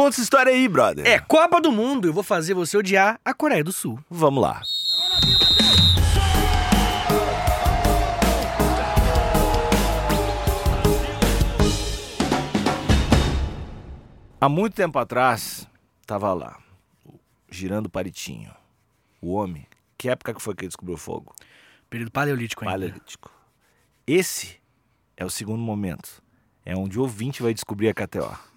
[0.00, 1.06] conta essa história aí, brother.
[1.06, 4.02] É Copa do Mundo, eu vou fazer você odiar a Coreia do Sul.
[4.08, 4.62] Vamos lá.
[14.40, 15.68] Há muito tempo atrás,
[16.06, 16.58] tava lá,
[17.50, 18.50] girando o palitinho.
[19.20, 19.66] O homem.
[19.98, 21.34] Que época que foi que ele descobriu o fogo?
[21.90, 22.72] Período paleolítico ainda.
[22.72, 23.30] Paleolítico.
[24.06, 24.58] Esse
[25.14, 26.22] é o segundo momento.
[26.64, 28.49] É onde o ouvinte vai descobrir a KTO.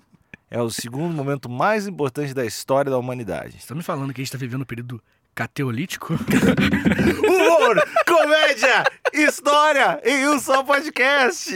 [0.53, 3.59] É o segundo momento mais importante da história da humanidade.
[3.59, 5.01] Você tá me falando que a gente tá vivendo o período
[5.33, 6.13] cateolítico?
[7.27, 11.49] Humor, comédia, história em um só podcast.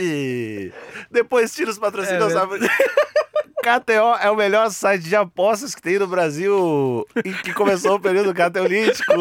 [1.12, 2.32] Depois tira os patrocínios.
[2.34, 2.38] É?
[3.62, 8.00] KTO é o melhor site de apostas que tem no Brasil e que começou o
[8.00, 9.12] período cateolítico.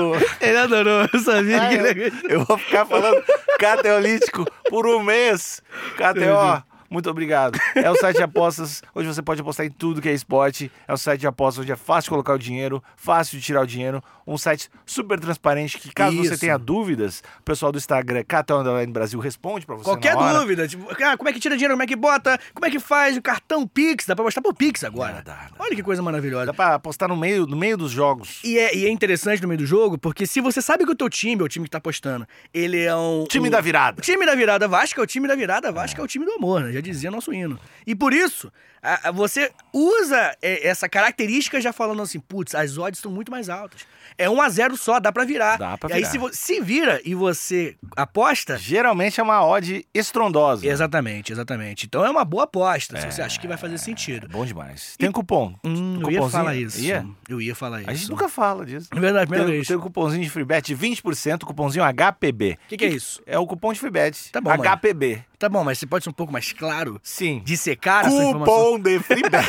[0.42, 2.14] Ele adorou, eu sabia Ah, que ele...
[2.30, 3.24] eu vou ficar falando
[3.60, 5.62] cateolítico por um mês.
[5.98, 7.60] KTO, muito obrigado.
[7.76, 10.72] É o site de apostas onde você pode apostar em tudo que é esporte.
[10.88, 13.68] É o site de apostas onde é fácil colocar o dinheiro, fácil de tirar o
[13.68, 14.04] dinheiro.
[14.26, 16.40] Um site super transparente que, caso você Isso.
[16.40, 21.16] tenha dúvidas, o pessoal do Instagram, Underline Brasil, responde pra você Qualquer dúvida, tipo, ah,
[21.16, 23.66] como é que tira dinheiro, como é que bota, como é que faz o cartão
[23.66, 25.22] Pix, dá pra mostrar pro Pix agora.
[25.22, 25.50] Dá, dá, dá.
[25.60, 26.48] Olha que coisa maravilhosa.
[26.48, 28.42] Dá pra apostar no meio, no meio dos jogos.
[28.44, 30.96] E é, e é interessante no meio do jogo, porque se você sabe que o
[30.96, 33.26] teu time, o time que tá apostando, ele é um...
[33.30, 34.02] Time um- da virada.
[34.02, 36.62] Time da virada Vasco é o time da virada Vasco é, o time do amor,
[36.64, 36.77] né?
[36.78, 37.60] Já dizia nosso hino.
[37.88, 38.52] E por isso,
[38.94, 43.32] a- a- você usa é, essa característica já falando assim, putz, as odds estão muito
[43.32, 43.82] mais altas.
[44.18, 45.58] É 1 a 0 só, dá pra virar.
[45.58, 46.32] Dá pra e aí virar.
[46.34, 48.58] se, se vira e você aposta...
[48.58, 50.66] Geralmente é uma odd estrondosa.
[50.66, 51.86] Exatamente, exatamente.
[51.86, 54.26] Então é uma boa aposta, se você acha que vai fazer sentido.
[54.26, 54.96] É bom demais.
[54.98, 55.54] Tem cupom.
[55.64, 56.80] Hum, eu ia falar isso.
[56.80, 57.06] Ia?
[57.30, 57.90] Eu ia falar isso.
[57.90, 58.88] A gente nunca fala disso.
[58.96, 59.68] É verdade, primeira Tem, vez.
[59.68, 62.58] tem o cupomzinho de FreeBet, 20%, cupomzinho HPB.
[62.66, 63.22] O que, que é isso?
[63.26, 64.32] É o cupom de FreeBet.
[64.32, 64.50] Tá bom.
[64.52, 65.24] HPB.
[65.40, 67.00] Tá bom, mas você pode ser um pouco mais claro?
[67.04, 67.44] Sim.
[67.46, 68.77] Dissecar essa informação?
[68.78, 69.48] Cupom de FreeBet.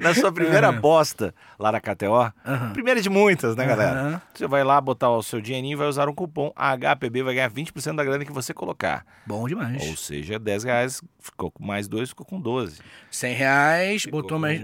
[0.00, 0.78] Na sua primeira Aham.
[0.78, 2.72] aposta lá na KTO, Aham.
[2.72, 3.98] primeira de muitas, né, galera?
[4.00, 4.22] Aham.
[4.34, 7.50] Você vai lá botar o seu dinheirinho e vai usar um cupom HPB, vai ganhar
[7.50, 9.06] 20% da grana que você colocar.
[9.24, 9.80] Bom demais.
[9.88, 12.80] Ou seja, 10 reais, ficou com mais dois, ficou com 12.
[13.10, 14.60] 100 reais, Ficou botou mais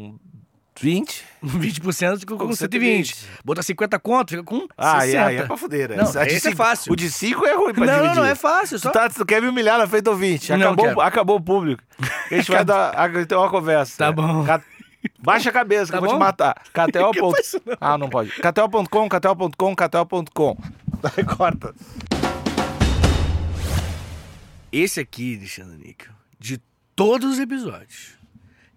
[0.81, 1.25] 20.
[1.45, 3.07] 20%, ficou com com 120.
[3.15, 3.41] 120.
[3.45, 5.27] Botou 50 conto, fica com Ah, 60.
[5.27, 5.97] aí, aí é pra fuder, né?
[5.97, 6.93] Não, de esse é fácil.
[6.93, 8.17] O de 5 é ruim pra Não, dividir.
[8.17, 8.79] não, é fácil.
[8.79, 8.91] Só...
[8.91, 10.51] Tu, tá, tu quer me humilhar na frente do ouvinte.
[10.53, 11.83] Não Acabou, acabou o público.
[12.31, 13.97] A gente vai dar, a- ter uma conversa.
[13.97, 14.45] Tá bom.
[14.45, 14.63] Ca-
[15.21, 16.55] Baixa a cabeça que Tá eu vou te matar.
[16.75, 17.77] Que isso, não?
[17.81, 18.31] Ah, não pode.
[18.31, 20.57] KTO.com, KTO.com, KTO.com.
[21.37, 21.75] Corta.
[24.71, 26.61] Esse aqui, Alexandre Níquel, de
[26.95, 28.18] todos os episódios,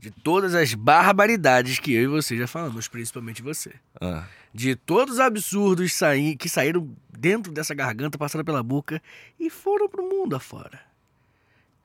[0.01, 4.23] de todas as barbaridades que eu e você já falamos, principalmente você, Ah.
[4.53, 9.00] de todos os absurdos saí, que saíram dentro dessa garganta, passaram pela boca
[9.40, 10.79] e foram pro mundo afora.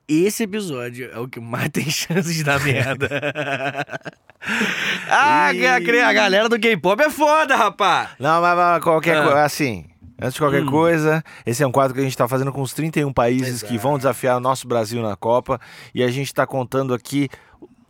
[0.08, 3.06] Esse episódio é o que mais tem chances de dar merda.
[5.10, 5.66] ah, Ih.
[5.66, 5.76] a,
[6.08, 8.12] a galera do K-pop é foda, rapá!
[8.18, 9.22] Não, mas, mas qualquer Ah.
[9.24, 9.86] coisa, assim,
[10.20, 10.70] antes de qualquer Hum.
[10.70, 13.74] coisa, esse é um quadro que a gente tá fazendo com os 31 países que
[13.74, 13.82] Exato.
[13.82, 15.60] vão desafiar o nosso Brasil na Copa,
[15.94, 17.28] e a gente tá contando aqui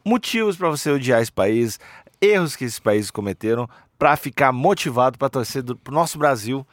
[0.07, 1.81] motivos pra você odiar esse país,
[2.21, 3.69] erros que esses países cometeram,
[3.99, 6.65] pra ficar motivado pra torcer do, pro nosso Brasil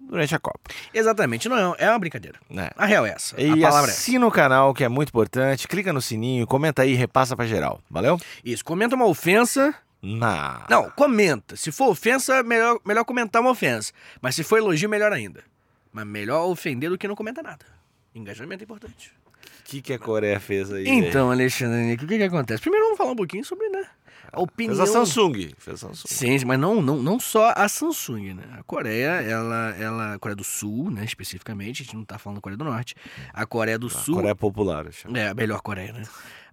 [0.00, 0.58] durante a Copa,
[0.92, 2.40] Exatamente, não é, é uma brincadeira.
[2.50, 2.70] né?
[2.76, 3.40] A real é essa.
[3.40, 6.82] E a palavra é assina o canal, que é muito importante, clica no sininho, comenta
[6.82, 8.18] aí, repassa pra geral, valeu?
[8.44, 9.72] Isso, comenta uma ofensa.
[10.02, 10.66] Na...
[10.68, 11.54] Não, comenta.
[11.54, 13.92] Se for ofensa, melhor, melhor comentar uma ofensa.
[14.20, 15.44] Mas se for elogio, melhor ainda.
[15.92, 17.66] Mas melhor ofender do que não comentar nada.
[18.14, 19.12] Engajamento é importante.
[19.60, 20.88] O que, que a Coreia fez aí?
[20.88, 22.60] Então, Alexandre, Nico, o que, que acontece?
[22.60, 23.84] Primeiro vamos falar um pouquinho sobre, né?
[24.32, 24.76] A opinião.
[24.76, 25.52] Fez a Samsung.
[25.58, 26.08] Fez a Samsung.
[26.08, 28.44] Sim, mas não, não, não só a Samsung, né?
[28.58, 30.14] A Coreia, ela, ela.
[30.14, 31.04] A Coreia do Sul, né?
[31.04, 32.94] Especificamente, a gente não tá falando da Coreia do Norte.
[33.32, 34.14] A Coreia do A Sul.
[34.14, 35.16] Coreia Popular, eu chamo.
[35.16, 36.02] É, a melhor Coreia, né?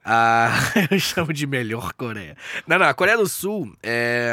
[0.03, 0.49] A...
[0.89, 2.37] Eu chamo de melhor Coreia.
[2.65, 4.31] Não, não, a Coreia do Sul é...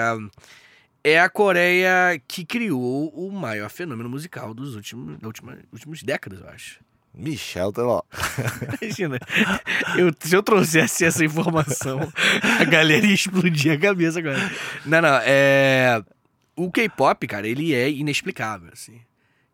[1.03, 6.49] é a Coreia que criou o maior fenômeno musical dos últimos, última, últimos décadas, eu
[6.49, 6.79] acho.
[7.15, 8.03] Michel Teló.
[8.83, 9.19] Imagina,
[9.97, 12.01] eu, se eu trouxesse essa informação,
[12.61, 14.39] a galera ia explodir a cabeça agora.
[14.85, 16.03] Não, não, é...
[16.57, 19.01] O K-pop, cara, ele é inexplicável, assim.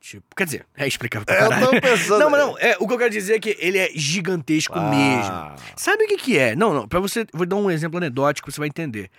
[0.01, 1.71] Tipo, quer dizer, é explicável pra Eu caralho.
[1.71, 3.91] tô pensando- Não, mas não, é, o que eu quero dizer é que ele é
[3.95, 5.31] gigantesco mesmo.
[5.33, 5.55] Ah.
[5.77, 6.57] Sabe o que que é?
[6.57, 9.11] Não, não, pra você, vou dar um exemplo anedótico, você vai entender.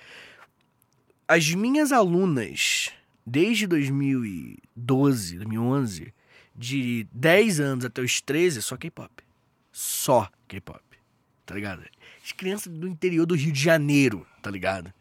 [1.28, 2.90] As minhas alunas,
[3.26, 6.14] desde 2012, 2011,
[6.62, 9.12] de 10 anos até os 13, só K-pop.
[9.72, 10.80] Só K-pop,
[11.46, 11.84] tá ligado?
[12.24, 14.94] As crianças do interior do Rio de Janeiro, tá ligado?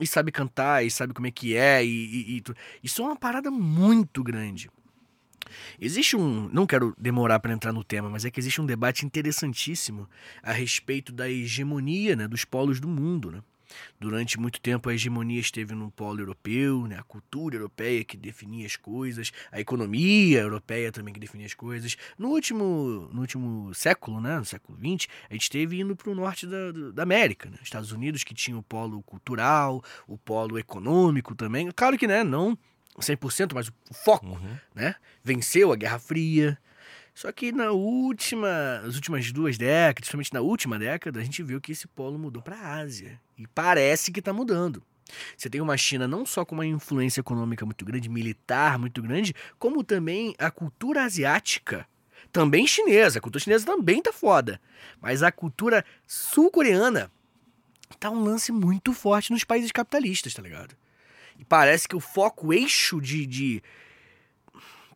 [0.00, 2.42] E sabe cantar, e sabe como é que é, e, e- e
[2.82, 4.68] isso é uma parada muito grande.
[5.80, 6.48] Existe um.
[6.52, 10.08] Não quero demorar para entrar no tema, mas é que existe um debate interessantíssimo
[10.42, 13.30] a respeito da hegemonia né, dos polos do mundo.
[13.30, 13.42] Né?
[13.98, 16.96] Durante muito tempo a hegemonia esteve no polo europeu, né?
[16.98, 21.96] a cultura europeia que definia as coisas, a economia europeia também que definia as coisas.
[22.18, 24.38] No último, no último século, né?
[24.38, 27.58] no século XX, a gente esteve indo para o norte da, da América, né?
[27.62, 31.70] Estados Unidos que tinha o polo cultural, o polo econômico também.
[31.72, 32.56] Claro que né, não
[32.98, 34.56] 100%, mas o foco, Uhum.
[34.74, 34.94] né?
[35.22, 36.58] Venceu a Guerra Fria.
[37.18, 41.60] Só que na última, nas últimas duas décadas, principalmente na última década, a gente viu
[41.60, 43.20] que esse polo mudou para a Ásia.
[43.36, 44.84] E parece que está mudando.
[45.36, 49.34] Você tem uma China não só com uma influência econômica muito grande, militar muito grande,
[49.58, 51.88] como também a cultura asiática.
[52.30, 53.18] Também chinesa.
[53.18, 54.60] A cultura chinesa também tá foda.
[55.00, 57.10] Mas a cultura sul-coreana
[57.98, 60.76] tá um lance muito forte nos países capitalistas, tá ligado?
[61.36, 63.62] E parece que o foco, o eixo de, de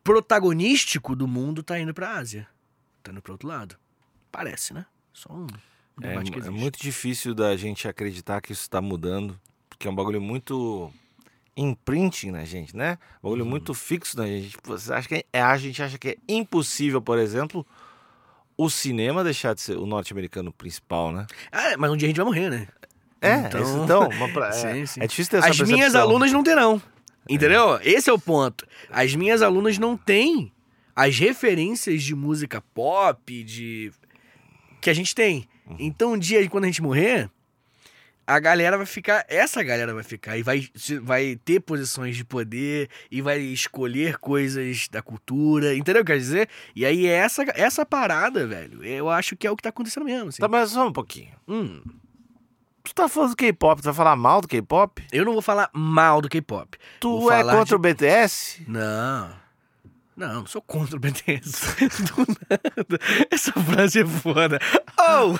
[0.04, 2.46] protagonístico do mundo tá indo pra Ásia.
[3.02, 3.76] Tá indo pro outro lado.
[4.30, 4.86] Parece, né?
[5.12, 5.46] Só um
[6.02, 6.58] É, debate que é existe.
[6.60, 9.38] muito difícil da gente acreditar que isso está mudando,
[9.68, 10.92] porque é um bagulho muito
[11.56, 12.98] imprinting na gente, né?
[13.22, 13.50] Um bagulho Uhum.
[13.50, 14.50] muito fixo na gente.
[14.50, 17.66] Tipo, Você acha que é, a gente acha que é impossível, por exemplo,
[18.56, 21.26] o cinema deixar de ser o norte-americano principal, né?
[21.50, 22.68] Ah, mas um dia a gente vai morrer, né?
[23.20, 25.00] É, Então- então, pra- é, Sim, sim.
[25.02, 26.00] é difícil ter essa As minhas percepção.
[26.00, 26.80] alunas não terão.
[27.28, 27.78] Entendeu?
[27.82, 28.66] Esse é o ponto.
[28.90, 30.52] As minhas alunas não têm
[30.94, 33.92] as referências de música pop, de.
[34.80, 35.48] que a gente tem.
[35.66, 35.76] Uhum.
[35.78, 37.30] Então, um dia, quando a gente morrer,
[38.26, 39.24] a galera vai ficar.
[39.28, 40.68] Essa galera vai ficar e vai,
[41.02, 45.74] vai ter posições de poder e vai escolher coisas da cultura.
[45.74, 46.48] Entendeu o que eu quero dizer?
[46.74, 50.28] E aí, essa, essa parada, velho, eu acho que é o que tá acontecendo mesmo.
[50.28, 50.40] Assim.
[50.40, 51.34] Tá, mas só um pouquinho.
[51.48, 51.82] Hum.
[52.84, 55.02] Tu tá falando do K-pop, tu vai falar mal do K-pop?
[55.12, 56.76] Eu não vou falar mal do K-pop.
[57.00, 58.62] Tu Vou é contra de- o BTS?
[58.66, 59.30] Não.
[60.14, 61.74] Não, não sou contra o BTS.
[62.04, 62.98] Do nada.
[63.30, 64.58] Essa frase é foda.
[65.00, 65.32] Oh,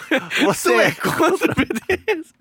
[0.47, 2.33] Você é é contra o BTS?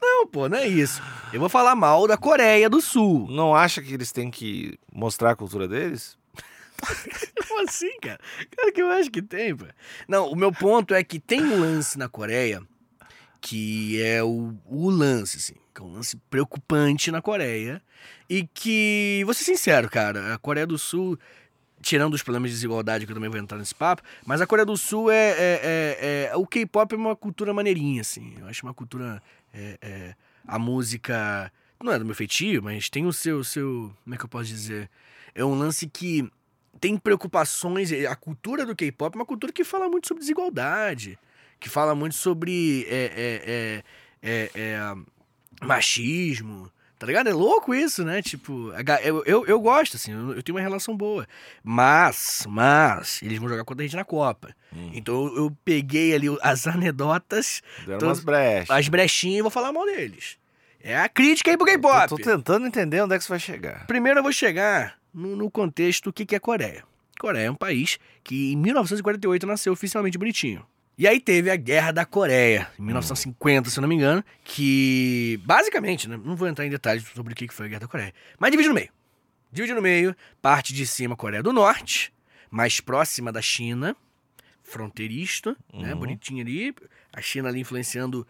[0.00, 1.02] Não, pô, não é isso.
[1.32, 3.26] Eu vou falar mal da Coreia do Sul.
[3.28, 6.16] Não acha que eles têm que mostrar a cultura deles?
[7.48, 8.20] Como assim, cara?
[8.56, 9.66] Cara, que eu acho que tem, pô.
[10.06, 12.62] Não, o meu ponto é que tem um lance na Coreia
[13.40, 15.54] que é o, o lance, assim.
[15.74, 17.82] Que é um lance preocupante na Coreia.
[18.28, 21.18] E que, vou ser sincero, cara, a Coreia do Sul,
[21.80, 24.66] tirando os problemas de desigualdade, que eu também vou entrar nesse papo, mas a Coreia
[24.66, 25.30] do Sul é.
[25.30, 28.34] é- é- é- o K-pop é uma cultura maneirinha, assim.
[28.38, 29.22] Eu acho uma cultura.
[29.52, 30.14] é- é-
[30.46, 31.52] a música.
[31.82, 33.92] Não é do meu feitio, mas tem o seu, seu.
[34.04, 34.88] Como é que eu posso dizer?
[35.34, 36.30] É um lance que
[36.80, 37.90] tem preocupações.
[37.92, 41.18] A cultura do K-pop é uma cultura que fala muito sobre desigualdade,
[41.60, 43.84] que fala muito sobre é, é, é,
[44.22, 44.94] é, é,
[45.64, 46.72] machismo.
[46.98, 47.30] Tá ligado?
[47.30, 48.20] É louco isso, né?
[48.20, 48.72] Tipo,
[49.02, 51.26] eu, eu, eu gosto, assim, eu, tenho uma relação boa.
[51.64, 54.54] Mas, mas, eles vão jogar contra a gente na Copa.
[54.70, 54.90] Hum.
[54.92, 58.70] Então eu, eu peguei ali as anedotas, Deram umas brechas.
[58.70, 60.36] as brechinhas e vou falar mal deles.
[60.82, 62.02] É a crítica aí pro K-pop.
[62.02, 63.86] Eu tô tentando entender onde é que você vai chegar.
[63.86, 66.84] Primeiro eu vou chegar no, no contexto do que, que é Coreia.
[67.18, 70.66] Coreia é um país que em 1948 nasceu oficialmente bonitinho.
[71.00, 75.40] E aí teve a Guerra da Coreia, em 1950, se eu não me engano, que
[75.46, 78.12] basicamente, né, não vou entrar em detalhes sobre o que foi a Guerra da Coreia,
[78.38, 78.90] mas divide no meio.
[79.50, 82.12] Divide no meio, parte de cima Coreia do Norte,
[82.50, 83.96] mais próxima da China,
[84.62, 86.00] fronteirista, né, Uhum.
[86.00, 86.74] bonitinha ali,
[87.10, 88.26] a China ali influenciando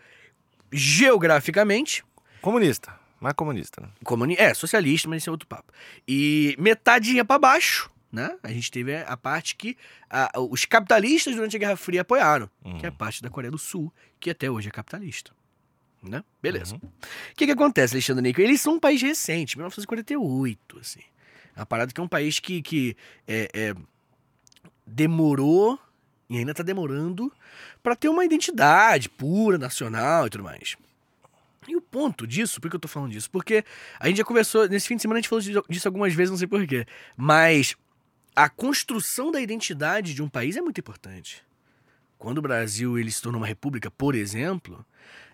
[0.71, 2.05] geograficamente,
[2.41, 2.95] Comunista.
[3.21, 3.89] Mais comunista, né?
[4.05, 5.73] Comuni é, socialista, mas esse é outro papo.
[6.07, 8.37] E metadinha pra baixo, né?
[8.43, 9.77] A gente teve a parte que
[10.09, 13.59] a- os capitalistas durante a Guerra Fria apoiaram, que é a parte da Coreia do
[13.59, 15.33] Sul, que até hoje é capitalista.
[16.03, 16.25] Né?
[16.41, 16.77] Beleza.
[16.77, 16.81] O
[17.37, 18.41] que que acontece, Alexandre Nico?
[18.41, 21.03] Eles são um país recente, 1948, assim.
[21.55, 22.97] É uma parada que é um país que, que
[23.29, 23.75] é, é,
[24.87, 25.79] demorou
[26.29, 27.33] e ainda tá demorando
[27.83, 30.77] pra ter uma identidade pura, nacional e tudo mais.
[31.69, 33.31] E o ponto disso, por que eu tô falando disso?
[33.31, 33.65] Porque
[33.99, 36.39] a gente já conversou, nesse fim de semana a gente falou disso algumas vezes, não
[36.39, 36.87] sei porquê.
[37.17, 37.77] Mas
[38.35, 41.43] a construção da identidade de um país é muito importante.
[42.19, 44.85] Quando o Brasil ele se tornou uma república, por exemplo,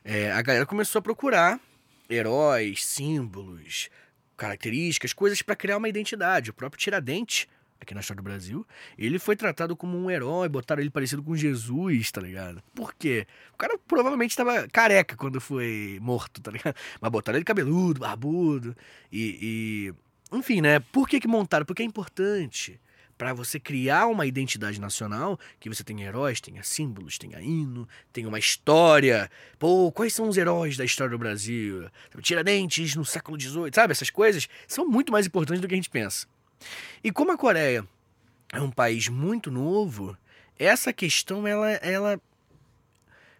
[0.05, 1.61] é, a galera começou a procurar
[2.09, 3.91] heróis, símbolos,
[4.37, 6.51] características, coisas para criar uma identidade.
[6.51, 7.49] O próprio Tiradentes,
[7.81, 11.37] aqui na história do Brasil, ele foi tratado como um herói, botaram ele parecido com
[11.37, 12.63] Jesus, tá ligado?
[12.75, 13.27] Por quê?
[13.53, 16.77] O cara provavelmente estava careca quando foi morto, tá ligado?
[17.01, 18.77] Mas botaram ele cabeludo, barbudo
[19.11, 19.93] e,
[20.33, 20.37] e...
[20.37, 20.79] enfim, né?
[20.79, 21.67] Por que que montaram?
[21.67, 22.81] Porque é importante
[23.17, 28.29] para você criar uma identidade nacional, que você tenha heróis, tenha símbolos, tenha hino, tenha
[28.29, 29.31] uma história.
[29.59, 31.89] Pô, quais são os heróis da história do Brasil?
[32.21, 33.93] Tiradentes no século XVIII, sabe?
[33.93, 36.27] Essas coisas são muito mais importantes do que a gente pensa.
[37.03, 37.87] E como a Coreia
[38.53, 40.17] é um país muito novo,
[40.59, 42.21] essa questão ela, ela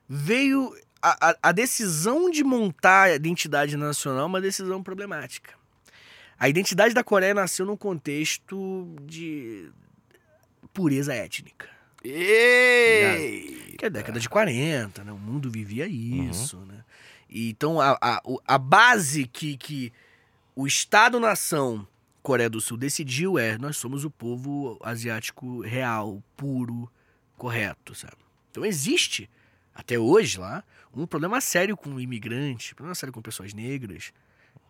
[0.09, 5.55] veio a, a- a decisão de montar a identidade nacional é uma decisão problemática.
[6.39, 9.71] A identidade da Coreia nasceu num contexto de
[10.73, 11.69] pureza étnica.
[12.05, 13.75] Ei!
[13.79, 15.13] Que é a década de 40, né?
[15.13, 16.85] O mundo vivia isso, né?
[17.29, 19.93] E Então, a, a, a base que, que
[20.55, 21.87] o Estado-nação
[22.23, 26.91] Coreia do Sul decidiu é nós somos o povo asiático real, puro,
[27.37, 28.17] correto, sabe?
[28.51, 29.31] Então existe,
[29.73, 34.13] até hoje lá, um problema sério com imigrantes, problema sério com pessoas negras,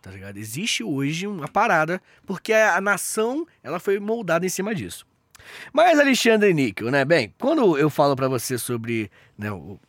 [0.07, 0.37] tá ligado?
[0.37, 5.05] Existe hoje uma parada, porque a, nação, ela foi moldada em cima disso.
[5.73, 7.03] Mas Alexandre Níquel, né?
[7.05, 9.79] Bem, quando eu falo pra você sobre né, o-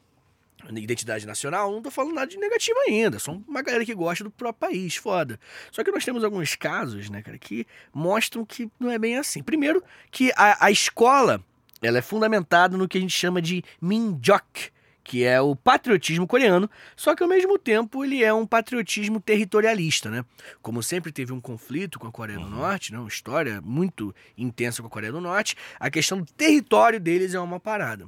[0.64, 3.18] a identidade nacional, não tô falando nada de negativo ainda.
[3.18, 5.38] Só uma galera que gosta do próprio país, foda.
[5.70, 9.42] Só que nós temos alguns casos, né, cara, que mostram que não é bem assim.
[9.42, 11.42] Primeiro, que a, a escola,
[11.80, 14.70] ela é fundamentada no que a gente chama de Minjok,
[15.08, 20.10] que é o patriotismo coreano, só que ao mesmo tempo ele é um patriotismo territorialista,
[20.10, 20.22] né?
[20.60, 22.98] Como sempre teve um conflito com a Coreia do Norte, né?
[22.98, 27.40] uma história muito intensa com a Coreia do Norte, a questão do território deles é
[27.40, 28.06] uma parada.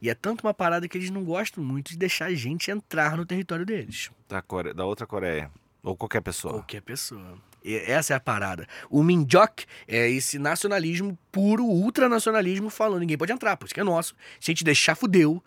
[0.00, 3.16] E é tanto uma parada que eles não gostam muito de deixar a gente entrar
[3.16, 4.08] no território deles.
[4.28, 4.72] Da, Core...
[4.72, 5.50] da outra Coreia.
[5.82, 6.54] Ou qualquer pessoa.
[6.54, 7.36] Qualquer pessoa.
[7.64, 8.68] E essa é a parada.
[8.88, 13.84] O Minjok é esse nacionalismo puro, ultranacionalismo, falando ninguém pode entrar, por isso que é
[13.84, 14.14] nosso.
[14.38, 15.42] Se a gente deixar, fudeu.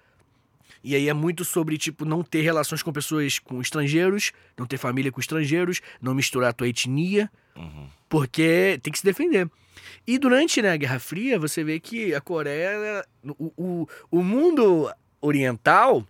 [0.83, 4.77] E aí é muito sobre, tipo, não ter relações com pessoas, com estrangeiros, não ter
[4.77, 7.87] família com estrangeiros, não misturar a tua etnia, Uhum.
[8.09, 9.49] porque tem que se defender.
[10.05, 13.03] E durante né, a Guerra Fria, você vê que a Coreia,
[13.39, 14.91] o, o, o mundo
[15.21, 16.05] oriental,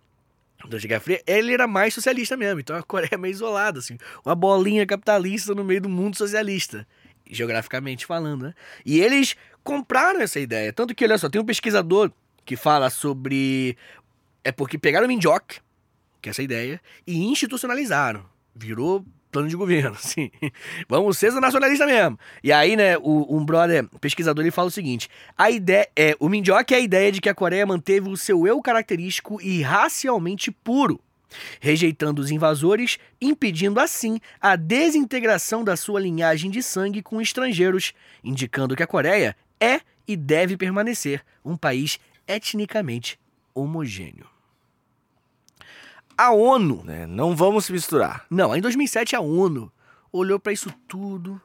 [0.64, 2.60] durante a Guerra Fria, ele era mais socialista mesmo.
[2.60, 3.96] Então a Coreia é meio isolada, assim.
[4.24, 6.86] Uma bolinha capitalista no meio do mundo socialista.
[7.28, 8.54] Geograficamente falando, né?
[8.84, 10.72] E eles compraram essa ideia.
[10.72, 12.10] Tanto que, olha só, tem um pesquisador
[12.44, 13.76] que fala sobre.
[14.46, 15.58] É porque pegaram o Minjok,
[16.22, 18.24] que é essa ideia, e institucionalizaram.
[18.54, 20.30] Virou plano de governo, assim.
[20.88, 22.16] Vamos ser nacionalista mesmo.
[22.44, 26.28] E aí, né, o, um brother pesquisador ele fala o seguinte: a ideia é o
[26.28, 30.52] Minjok é a ideia de que a Coreia manteve o seu eu característico e racialmente
[30.52, 31.00] puro,
[31.58, 38.76] rejeitando os invasores, impedindo assim a desintegração da sua linhagem de sangue com estrangeiros, indicando
[38.76, 41.98] que a Coreia é e deve permanecer um país
[42.28, 43.18] etnicamente
[43.52, 44.35] homogêneo.
[46.16, 48.24] A ONU É, não vamos se misturar.
[48.30, 49.70] não, em 2007 a ONU
[50.12, 51.40] olhou pra isso tudo,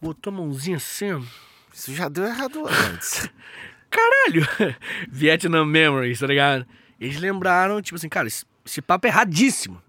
[0.00, 1.26] botou a mãozinha assim.
[1.72, 3.28] Isso já deu errado antes.
[3.90, 4.46] Caralho!
[5.08, 6.66] Vietnam Memories, tá ligado?
[7.00, 9.80] Eles lembraram, tipo assim, cara, esse, esse papo é erradíssimo.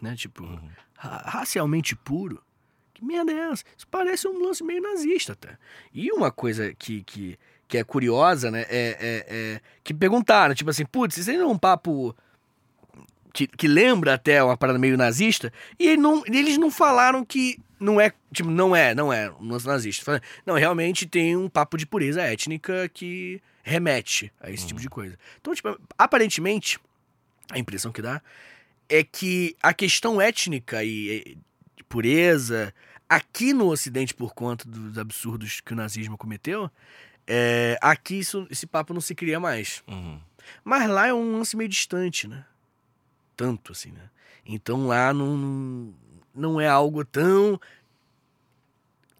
[0.00, 0.14] Né?
[0.16, 0.44] Tipo,
[0.96, 2.42] ra- racialmente puro.
[2.94, 3.64] Que merda é essa?
[3.76, 5.56] Isso parece um lance meio nazista até.
[5.92, 8.62] E uma coisa que, que, que é curiosa, né?
[8.68, 12.14] É, é, é que perguntaram, tipo assim, putz, isso aí não é um papo
[13.32, 18.00] que, lembra até uma parada meio nazista, e ele não- eles não falaram que não
[18.00, 20.22] é, tipo, não é, não é um lance nazista.
[20.46, 25.18] Não, realmente tem um papo de pureza étnica que remete a esse tipo de coisa.
[25.40, 26.78] Então, tipo, aparentemente,
[27.50, 28.20] a impressão que dá
[28.88, 31.36] é que a questão étnica e
[31.78, 32.72] e pureza
[33.08, 36.70] aqui no Ocidente, por conta dos absurdos que o nazismo cometeu,
[37.26, 39.82] é, aqui isso- esse papo não se cria mais.
[39.88, 40.18] Uhum.
[40.64, 42.44] Mas lá é um lance meio distante, né?
[43.36, 44.10] Tanto assim, né?
[44.44, 45.94] Então lá não,
[46.34, 47.60] não, é algo tão.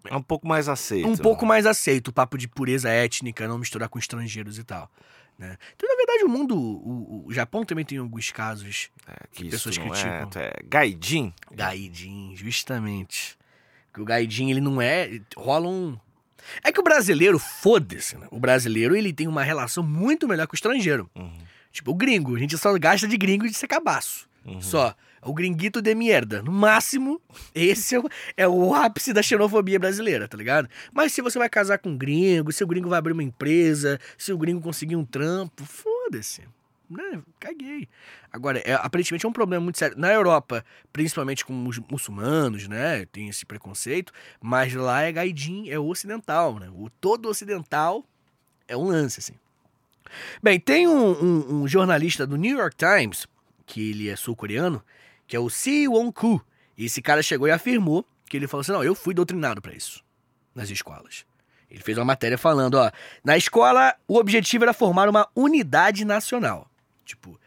[0.05, 1.07] É um pouco mais aceito.
[1.07, 4.91] um pouco mais aceito o papo de pureza étnica, não misturar com estrangeiros e tal.
[5.37, 5.57] Né?
[5.75, 6.57] Então, na verdade, o mundo.
[6.57, 8.89] O, o Japão também tem alguns casos.
[9.07, 10.29] É, que pessoas isso não criticam.
[10.41, 11.33] É, é gaidin.
[11.51, 13.37] Gaidin, justamente.
[13.93, 15.21] Que o Gaidin, ele não é.
[15.37, 15.97] Rola um.
[16.63, 18.27] É que o brasileiro, foda-se, né?
[18.31, 21.09] O brasileiro, ele tem uma relação muito melhor com o estrangeiro.
[21.15, 21.37] Uhum.
[21.73, 22.35] Tipo, o gringo.
[22.35, 24.29] A gente só gasta de gringo de ser cabaço.
[24.45, 24.61] Uhum.
[24.61, 24.95] Só.
[25.23, 26.43] O gringuito de merda.
[26.43, 27.19] No máximo,
[27.55, 30.69] esse é o, é o ápice da xenofobia brasileira, tá ligado?
[30.91, 33.99] Mas se você vai casar com um gringo, se o gringo vai abrir uma empresa,
[34.17, 36.43] se o gringo conseguir um trampo, foda-se.
[36.89, 37.23] Né?
[37.39, 37.87] Caguei.
[38.31, 39.97] Agora, é, aparentemente é um problema muito sério.
[39.97, 43.05] Na Europa, principalmente com os muçulmanos, né?
[43.05, 44.13] Tem esse preconceito.
[44.39, 46.69] Mas lá é gaidin, é ocidental, né?
[46.71, 48.05] O todo ocidental
[48.67, 49.33] é um lance, assim.
[50.41, 53.25] Bem, tem um, um- um jornalista do New York Times,
[53.65, 54.83] que ele é sul-coreano,
[55.27, 56.41] que é o Si Won-koo.
[56.77, 59.73] E esse cara chegou e afirmou que ele falou assim: não, eu fui doutrinado pra
[59.73, 60.03] isso,
[60.55, 61.25] nas escolas.
[61.69, 62.91] Ele fez uma matéria falando, ó,
[63.23, 66.69] na escola o objetivo era formar uma unidade nacional.
[67.03, 67.39] Tipo,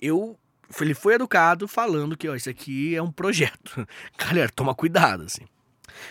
[0.00, 0.38] eu
[0.80, 3.86] ele foi educado falando que, ó, isso aqui é um projeto.
[4.18, 5.42] Galera, toma cuidado, assim.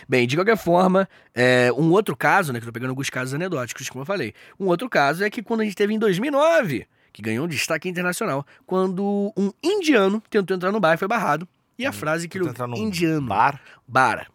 [0.08, 3.34] Bem, de qualquer forma, é, um outro caso, né, que eu tô pegando alguns casos
[3.34, 4.34] anedóticos, como eu falei.
[4.58, 8.46] Um outro caso é que quando a gente teve em 2009, que ganhou destaque internacional
[8.66, 11.46] quando um indiano tentou entrar no bar e foi barrado.
[11.78, 14.26] E a frase que ele num indiano Bar, bara.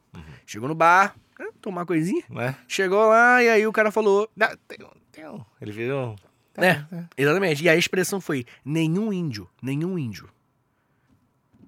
[0.46, 1.16] Chegou no bar,
[1.62, 2.24] tomar uma coisinha.
[2.30, 2.56] né?
[2.68, 5.42] Chegou lá e aí o cara falou, um- um.
[5.62, 6.16] Ele virou.
[6.56, 6.84] É,
[7.18, 7.64] exatamente.
[7.64, 10.30] E a expressão foi nenhum índio, nenhum índio.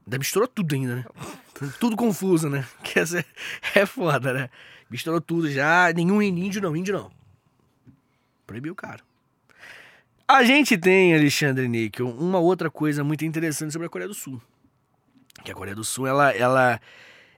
[0.06, 1.06] Ainda misturou tudo ainda, né?
[1.80, 2.66] Tudo confuso, né?
[2.84, 3.00] Que
[3.80, 4.50] é, foda, né?
[4.90, 5.92] Misturou tudo já.
[5.94, 7.12] Nenhum índio não, índio não.
[8.46, 9.02] Proibiu o cara.
[10.28, 14.42] A gente tem, Alexandre Níquel, uma outra coisa muito interessante sobre a Coreia do Sul.
[15.44, 16.82] Que a Coreia do Sul, ela, ela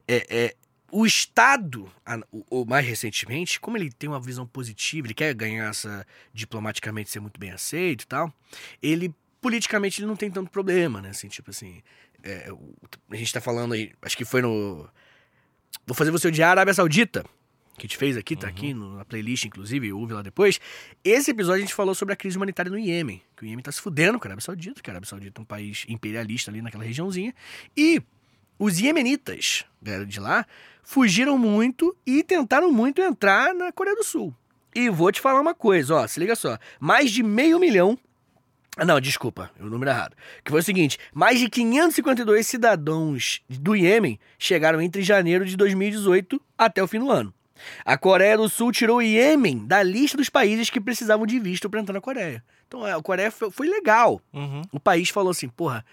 [0.08, 0.56] é, é
[0.92, 1.92] o Estado,
[2.50, 7.20] o mais recentemente, como ele tem uma visão positiva, ele quer ganhar essa diplomaticamente ser
[7.20, 8.34] muito bem aceito e tal,
[8.82, 11.10] ele politicamente ele não tem tanto problema, né?
[11.10, 11.82] Assim, tipo assim,
[12.30, 12.50] é,
[13.12, 14.88] a gente tá falando aí, acho que foi no
[15.86, 17.24] Vou fazer você odiar a Arábia Saudita,
[17.78, 20.60] que a gente fez aqui, tá aqui no- na playlist, inclusive, ouve lá depois.
[21.04, 23.72] Esse episódio a gente falou sobre a crise humanitária no Iêmen, que o Iêmen tá
[23.72, 26.62] se fudendo com a Arábia Saudita, porque a Arábia Saudita é um país imperialista ali
[26.62, 27.34] naquela regiãozinha.
[27.76, 28.02] E
[28.60, 30.46] os iemenitas, galera de lá,
[30.84, 34.34] fugiram muito e tentaram muito entrar na Coreia do Sul.
[34.76, 36.58] E vou te falar uma coisa, ó, se liga só.
[36.80, 37.98] Mais de meio milhão.
[38.78, 40.16] Ah, não, desculpa, o número errado.
[40.44, 46.40] Que foi o seguinte: mais de 552 cidadãos do Iêmen chegaram entre janeiro de 2018
[46.58, 47.34] até o fim do ano.
[47.84, 51.68] A Coreia do Sul tirou o Iêmen da lista dos países que precisavam de visto
[51.70, 52.44] para entrar na Coreia.
[52.68, 54.22] Então a Coreia foi, foi legal.
[54.32, 54.62] Uhum.
[54.72, 55.84] O país falou assim: porra,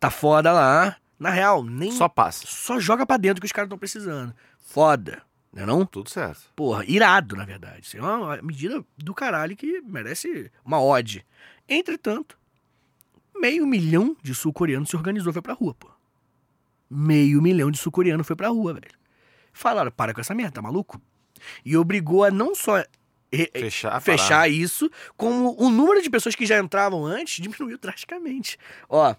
[0.00, 0.96] tá foda lá.
[1.18, 1.92] Na real, nem.
[1.92, 2.44] Só passa.
[2.46, 4.34] Só joga pra dentro que os caras estão precisando.
[4.58, 5.22] Foda.
[5.52, 5.86] Não é não?
[5.86, 6.50] Tudo certo.
[6.56, 7.86] Porra, irado, na verdade.
[7.86, 11.24] Isso é uma medida do caralho que merece uma ode.
[11.68, 12.36] Entretanto,
[13.34, 15.88] meio milhão de sul-coreanos se organizou e foi pra rua, pô.
[16.90, 18.90] Meio milhão de sul-coreanos foi pra rua, velho.
[19.52, 21.00] Falaram, para com essa merda, tá maluco?
[21.64, 22.76] E obrigou a não só
[23.32, 24.00] re- Fechar.
[24.00, 28.58] fechar isso, como o número de pessoas que já entravam antes diminuiu drasticamente.
[28.88, 29.14] Ó,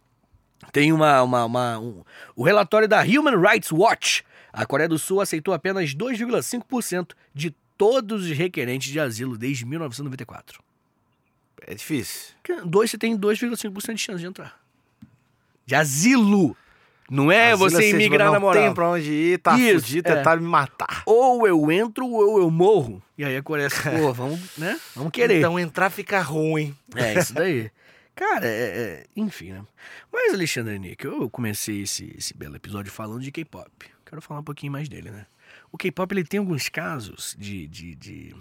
[0.72, 2.04] tem uma, uma, uma- um-
[2.36, 4.24] o relatório da Human Rights Watch.
[4.54, 10.64] A Coreia do Sul aceitou apenas 2,5% de todos os requerentes de asilo desde 1994.
[11.68, 12.34] É difícil.
[12.44, 14.60] Que Dois, você tem 2,5% de chance de entrar.
[15.66, 16.56] De asilo!
[17.10, 18.64] Não é Asilo você assim, imigrar na Não moral.
[18.64, 20.16] tem pra onde ir, tá Isso, fudido, é.
[20.16, 21.04] tentaram me matar.
[21.06, 23.02] Ou eu entro ou eu morro.
[23.18, 24.80] E aí a Coreia, pô, vamos, né?
[24.96, 25.38] Vamos querer.
[25.38, 26.76] Então entrar fica ruim.
[26.96, 27.70] É, isso daí.
[28.16, 29.62] Cara, é, é- enfim, né?
[30.12, 33.70] Mas, Alexandre Nick, eu comecei esse, esse belo episódio falando de K-pop.
[34.06, 35.26] Quero falar um pouquinho mais dele, né?
[35.72, 38.36] O K-pop, ele tem alguns casos de, de, de...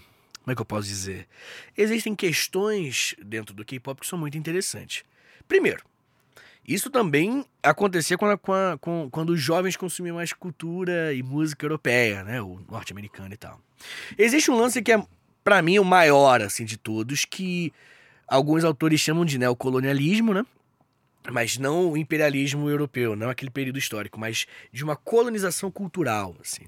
[0.44, 1.26] Como é que eu posso dizer?
[1.76, 5.02] Existem questões dentro do K-pop que são muito interessantes.
[5.48, 5.82] Primeiro,
[6.68, 12.42] isso também acontecia quando, quando, quando- os jovens consumiam mais cultura e música europeia, né?
[12.42, 13.58] O norte-americano e tal.
[14.18, 15.02] Existe um lance que é,
[15.42, 17.72] pra mim, o maior, assim, de todos, que
[18.28, 20.44] alguns autores chamam de neocolonialismo, né?
[21.32, 26.64] Mas não o imperialismo europeu, não aquele período histórico, mas de uma colonização cultural, assim.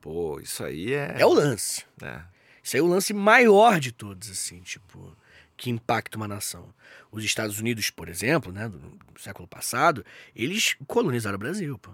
[0.00, 1.14] Pô, isso aí é.
[1.20, 1.84] É o lance.
[2.02, 2.31] É.
[2.62, 5.16] Isso aí é o lance maior de todos, assim, tipo,
[5.56, 6.72] que impacta uma nação.
[7.10, 8.80] Os Estados Unidos, por exemplo, né, do,
[9.18, 11.90] século passado, eles colonizaram o Brasil, pô.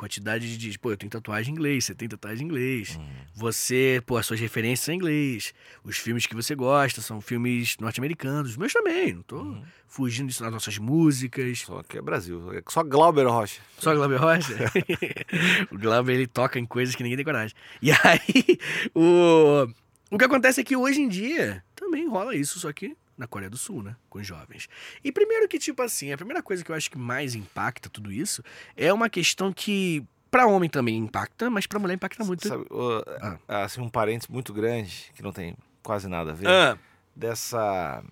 [0.00, 2.98] Quantidade de, pô, eu tenho tatuagem em inglês, você tem tatuagem em inglês.
[3.34, 5.52] Você, pô, as suas referências são em inglês.
[5.84, 8.52] Os filmes que você gosta são filmes norte-americanos.
[8.52, 11.58] Os meus também, não tô fugindo disso nas nossas músicas.
[11.58, 12.50] Só que é Brasil.
[12.54, 13.60] É só Glauber Rocha.
[13.76, 14.72] Só Glauber Rocha?
[15.70, 17.54] o Glauber, ele toca em coisas que ninguém tem coragem.
[17.82, 18.58] E aí,
[18.94, 19.68] o,
[20.10, 23.50] o que acontece é que hoje em dia também rola isso, só que na Coreia
[23.50, 23.94] do Sul, né?
[24.08, 24.66] Com os jovens.
[25.04, 28.10] E primeiro que, tipo assim, a primeira coisa que eu acho que mais impacta tudo
[28.10, 28.42] isso
[28.76, 32.48] é uma questão que pra homem também impacta, mas pra mulher impacta muito.
[32.48, 33.04] Sabe, o-
[33.46, 33.64] Ah.
[33.64, 36.78] assim, um parênteses muito grande, que não tem quase nada a ver, Ah,
[37.14, 38.02] dessa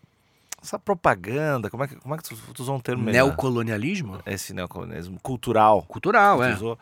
[0.60, 3.26] essa propaganda, como é que, como é que tu, tu usou um termo melhor?
[3.26, 4.20] neocolonialismo?
[4.26, 5.82] Esse neocolonialismo cultural.
[5.84, 6.52] Cultural, é.
[6.54, 6.78] usou.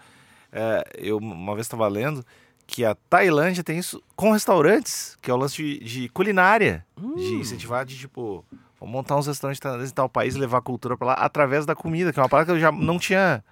[0.50, 2.24] É, eu uma vez estava lendo
[2.66, 7.02] que a Tailândia tem isso com restaurantes, que é o lance de, de culinária, de
[7.04, 7.40] Hum.
[7.40, 8.44] incentivar de tipo,
[8.80, 11.64] vamos montar uns restaurantes tailandeses em tal país e levar a cultura pra lá através
[11.64, 13.42] da comida, que é uma parada que eu já não tinha,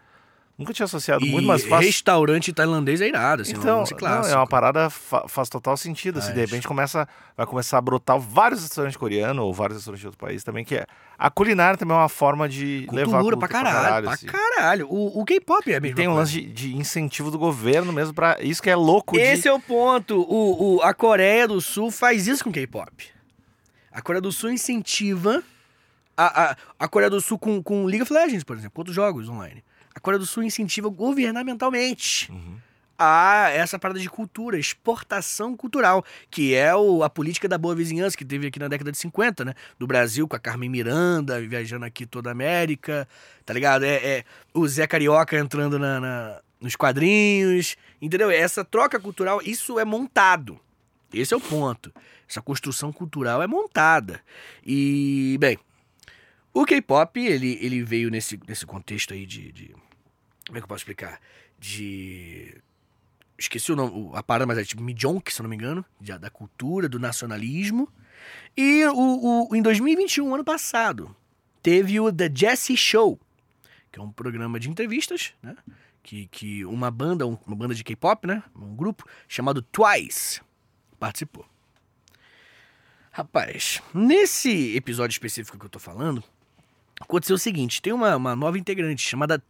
[0.59, 3.79] nunca tinha associado E muito, mas faz restaurante tailandês é irado, assim, é um então,
[3.81, 6.19] lance não, é uma parada fa- faz total sentido.
[6.21, 6.51] Assim, de Faz.
[6.51, 10.45] repente começa, vai começar a brotar vários restaurantes coreanos ou vários restaurantes de outro país
[10.45, 10.87] também, que é
[11.19, 14.27] a culinária também é uma forma de levar a Cultura cultura pra caralho, pra assim.
[14.27, 14.87] caralho.
[14.91, 15.97] O, o K-pop é mesmo.
[15.97, 19.43] tem um lance de, de incentivo do governo mesmo para isso que é louco Esse
[19.43, 20.21] de é o ponto.
[20.21, 22.91] O, o- a Coreia do Sul faz isso com K-pop.
[23.93, 25.43] A Coreia do Sul incentiva
[26.17, 29.29] a, a, a Coreia do Sul com, com League of Legends, por exemplo, outros jogos
[29.29, 29.63] online.
[29.95, 32.57] A Coreia do Sul incentiva governamentalmente Uhum.
[32.99, 38.17] a essa parada de cultura, exportação cultural, que é o, a política da boa vizinhança
[38.17, 39.55] que teve aqui na década de 50, né?
[39.79, 43.09] Do Brasil, com a Carmen Miranda, viajando aqui toda a América,
[43.45, 43.85] tá ligado?
[43.85, 48.31] É, é o Zé Carioca entrando na, na- nos quadrinhos, entendeu?
[48.31, 50.59] Essa troca cultural, isso é montado.
[51.13, 51.93] Esse é o ponto.
[52.29, 54.21] Essa construção cultural é montada.
[54.67, 55.59] E, bem,
[56.53, 59.75] o K-pop, ele, ele veio nesse, nesse contexto aí de, de-
[60.47, 61.21] Como é que eu posso explicar?
[61.59, 62.55] De.
[63.39, 66.17] Esqueci o nome, a parada, mas é tipo Mijonk, se eu não me engano, de-
[66.19, 67.89] da cultura, do nacionalismo.
[68.57, 71.15] E o, o, em 2021, ano passado,
[71.63, 73.19] teve o The Jesse Show,
[73.91, 75.57] que é um programa de entrevistas, né?
[76.03, 78.43] Que, que uma banda, um- uma banda de K-pop, né?
[78.55, 80.41] Um grupo chamado Twice
[81.01, 81.45] participou.
[83.11, 86.23] Rapaz, nesse episódio específico que eu tô falando,
[87.01, 89.43] aconteceu o seguinte: tem uma, uma nova integrante chamada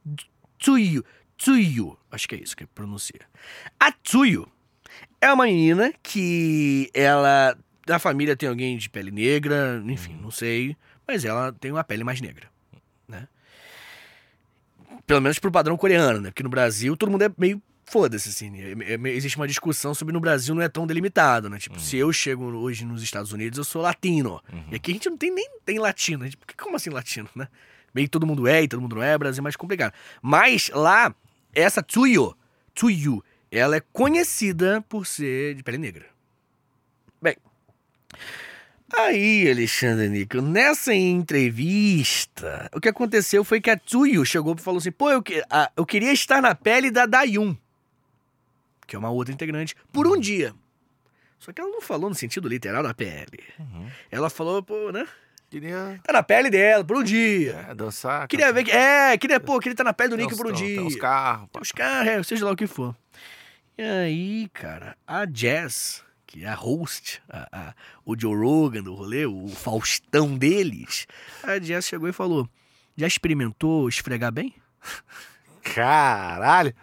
[0.59, 1.05] Tsuyu.
[1.37, 3.21] Tsuyu, acho que é isso que pronuncia.
[3.79, 4.49] A Tsuyu
[5.21, 7.57] é uma menina que ela.
[7.87, 10.75] Da família tem alguém de pele negra, enfim, não sei.
[11.07, 12.49] Mas ela tem uma pele mais negra,
[13.07, 13.29] né?
[15.07, 16.31] Pelo menos pro padrão coreano, né?
[16.31, 18.59] Porque no Brasil todo mundo é meio foda-se, assim.
[18.59, 21.59] É- é- existe uma discussão sobre no Brasil não é tão delimitado, né?
[21.59, 24.43] Tipo, se eu chego hoje nos Estados Unidos, eu sou latino.
[24.71, 26.25] E aqui a gente não tem nem tem latino.
[26.25, 26.31] né?
[26.57, 27.49] Como assim latino, né?
[27.95, 29.93] Meio que todo mundo é e todo mundo não é, Brasil é mais complicado.
[30.21, 31.15] Mas lá,
[31.55, 32.37] essa Tsuyo,
[32.75, 36.07] Tsuyu, ela é conhecida por ser de pele negra.
[37.23, 37.37] Bem,
[38.99, 44.79] aí, Alexandre Nico, nessa entrevista, o que aconteceu foi que a Tsuyu chegou e falou
[44.79, 47.57] assim: pô, eu, que- a- eu queria estar na pele da Dayun,
[48.87, 50.55] que é uma outra integrante, por um dia.
[51.39, 53.43] Só que ela não falou no sentido literal da pele.
[53.59, 53.87] Uhum.
[54.11, 55.07] Ela falou, pô, né?
[55.55, 57.67] Queria Tá na pele dela por um dia.
[57.71, 58.27] é, dançar.
[58.27, 58.73] Queria ver que.
[58.73, 60.79] É, queria, pô, queria estar na pele do Nick por um dia.
[60.79, 61.49] Tem uns carros.
[61.61, 62.93] Os caras, é, seja lá o que for.
[63.79, 68.95] E aí, cara, a Jazz, que é a host, a- a- o Joe Rogan do
[68.95, 71.07] rolê, o Faustão deles,
[71.45, 72.49] a Jazz chegou e falou:
[72.97, 74.53] Já experimentou esfregar bem?
[75.63, 76.75] Caralho.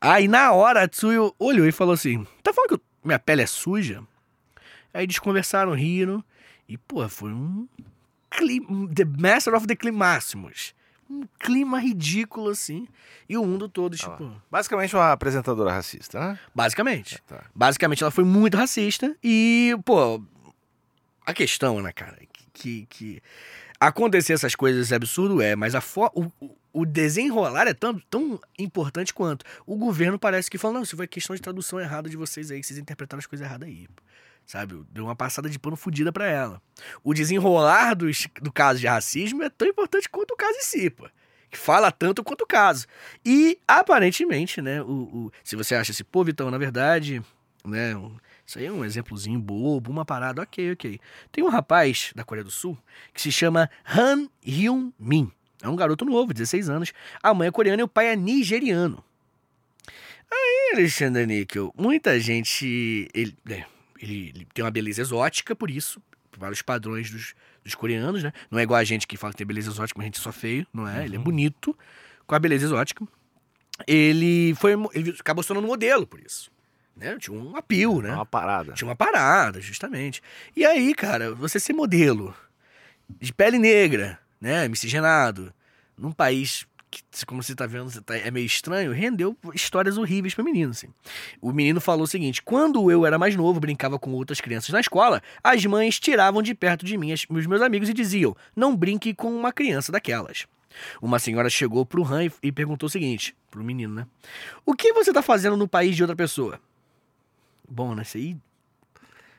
[0.00, 3.46] Aí na hora a Tsuyo olhou e falou assim: Tá falando que minha pele é
[3.46, 4.04] suja?
[4.94, 6.22] Aí eles conversaram, riram,
[6.68, 7.68] e pô, foi um.
[8.30, 10.74] Clima, the Master of the Climáximos.
[11.08, 12.88] Um clima ridículo assim.
[13.28, 14.32] E o mundo todo, Ah tipo.
[14.50, 16.38] Basicamente uma apresentadora racista, né?
[16.54, 17.22] Basicamente.
[17.26, 17.44] Tá.
[17.54, 20.20] Basicamente, ela foi muito racista e, pô,
[21.24, 23.22] a questão, né, cara, que, que, que
[23.78, 26.30] acontecer essas coisas é absurdo, é, mas a fo- o,
[26.72, 29.44] o- desenrolar é tão, tão importante quanto.
[29.64, 32.60] O governo parece que falou, não, isso foi questão de tradução errada de vocês aí,
[32.60, 33.86] que vocês interpretaram as coisas erradas aí.
[33.94, 34.02] pô."
[34.46, 34.80] Sabe?
[34.90, 36.62] Deu uma passada de pano fodida pra ela.
[37.02, 40.88] O desenrolar dos, do caso de racismo é tão importante quanto o caso em si,
[40.88, 41.08] pô.
[41.50, 42.86] Que fala tanto quanto o caso.
[43.24, 47.20] E, aparentemente, né, o, o- se você acha assim, pô, Vitão, na verdade,
[47.64, 51.00] né, um- isso aí é um exemplozinho bobo, uma parada, ok, ok.
[51.32, 52.78] Tem um rapaz da Coreia do Sul
[53.12, 55.30] que se chama Han Hyun Min.
[55.60, 56.92] É um garoto novo, 16 anos.
[57.20, 59.02] A mãe é coreana e o pai é nigeriano.
[60.30, 63.08] Aí, Alexandre Níquel, muita gente.
[63.14, 63.64] Ele, né,
[64.00, 66.00] ele, ele tem uma beleza exótica, por isso,
[66.38, 68.32] para os padrões dos, dos coreanos, né?
[68.50, 70.22] Não é igual a gente que fala que tem beleza exótica, mas a gente é
[70.22, 71.04] só feio, não é?
[71.04, 71.76] Ele é bonito,
[72.26, 73.06] com a beleza exótica.
[73.86, 74.72] Ele foi.
[74.94, 76.50] Ele acabou se tornando modelo por isso.
[76.96, 77.16] Né?
[77.18, 78.10] Tinha um apio, né?
[78.10, 78.72] É uma parada.
[78.72, 80.22] Tinha uma parada, justamente.
[80.56, 82.34] E aí, cara, você ser modelo
[83.20, 85.52] de pele negra, né, miscigenado,
[85.96, 90.44] num país que, como você tá vendo, tá- é meio estranho, rendeu histórias horríveis pro
[90.44, 90.88] menino, assim.
[91.40, 94.80] O menino falou o seguinte: quando eu era mais novo, brincava com outras crianças na
[94.80, 99.12] escola, as mães tiravam de perto de mim os meus amigos e diziam: não brinque
[99.14, 100.46] com uma criança daquelas.
[101.00, 104.06] Uma senhora chegou pro Han e, e perguntou o seguinte, pro menino, né?
[104.64, 106.60] O que você tá fazendo no país de outra pessoa?
[107.68, 108.02] Bom, né?
[108.02, 108.36] Isso aí.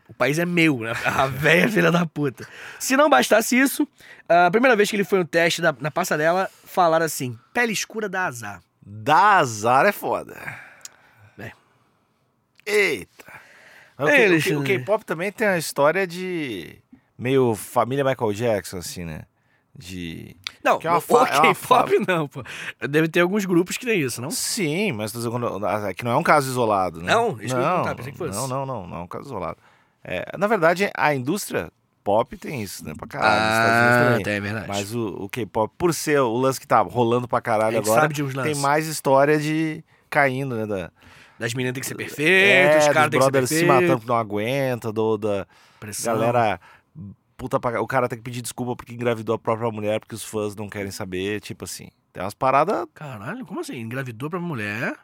[0.09, 0.93] O país é meu, né?
[1.05, 2.47] A velha filha da puta.
[2.79, 3.87] Se não bastasse isso,
[4.27, 8.07] a primeira vez que ele foi no teste da- na passarela, falaram assim: pele escura
[8.07, 8.61] dá azar.
[8.81, 10.35] Dar azar é foda.
[11.37, 11.51] É.
[12.65, 13.25] Eita.
[13.99, 14.63] O.
[14.63, 16.77] K-pop também tem a história de
[17.17, 19.23] meio família Michael Jackson, assim, né?
[19.75, 20.35] De.
[20.63, 22.43] Não, Que é uma o é K-pop não, pô.
[22.87, 24.29] Deve ter alguns grupos que tem isso, não?
[24.31, 27.13] Sim, mas ah, que não é um caso isolado, né?
[27.13, 27.39] Não?
[27.41, 28.37] Isso perguntar, pensei que fosse.
[28.37, 29.57] Não, não, não, não é um caso isolado.
[30.09, 31.69] É, na verdade, a indústria
[32.03, 32.93] pop tem isso, né?
[32.97, 34.15] Pra caralho.
[34.15, 34.67] Ah, tem, é verdade.
[34.69, 38.13] Mas o, o K-pop, por ser o lance que tá rolando pra caralho agora, sabe
[38.13, 40.65] de uns tem mais história de caindo, né?
[40.65, 40.89] Da,
[41.37, 43.99] Das meninas tem que ser perfeito, é, os caras tem que ser brothers se matando
[43.99, 45.45] que não aguenta, do, da
[45.79, 46.13] Pressão.
[46.17, 46.59] galera...
[47.35, 50.23] Puta, pra- o cara tem que pedir desculpa porque engravidou a própria mulher porque os
[50.23, 51.89] fãs não querem saber, tipo assim.
[52.11, 53.77] Tem umas paradas Caralho, como assim?
[53.79, 54.95] Engravidou pra mulher?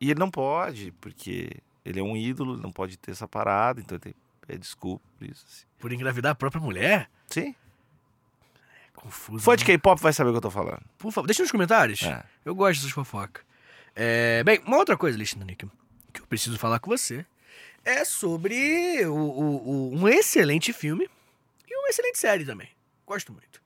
[0.00, 1.50] E ele não pode, porque
[1.84, 4.14] ele é um ídolo, não pode ter essa parada, então ele tem,
[4.48, 5.44] é desculpa por isso.
[5.48, 5.64] assim.
[5.78, 7.08] Por engravidar a própria mulher?
[7.28, 7.54] Sim.
[8.94, 9.42] Confuso.
[9.44, 9.66] Fã de né?
[9.66, 10.82] K-pop vai saber o que eu tô falando.
[10.98, 12.02] Por favor, deixa nos comentários.
[12.02, 12.22] É.
[12.44, 13.44] Eu gosto dessas fofocas.
[13.96, 15.66] É, bem, uma outra coisa, Alexandre Nick,
[16.12, 17.26] que eu preciso falar com você
[17.84, 21.08] é sobre o- o- o- um excelente filme
[21.68, 22.68] e uma excelente série também.
[23.06, 23.60] Gosto muito.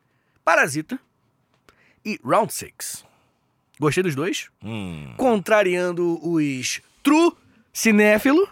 [0.45, 0.99] Parasita
[2.05, 3.05] e Round Six.
[3.79, 4.49] Gostei dos dois.
[4.63, 5.13] Hum.
[5.19, 7.33] Contrariando os true
[7.73, 8.49] cinéfilo.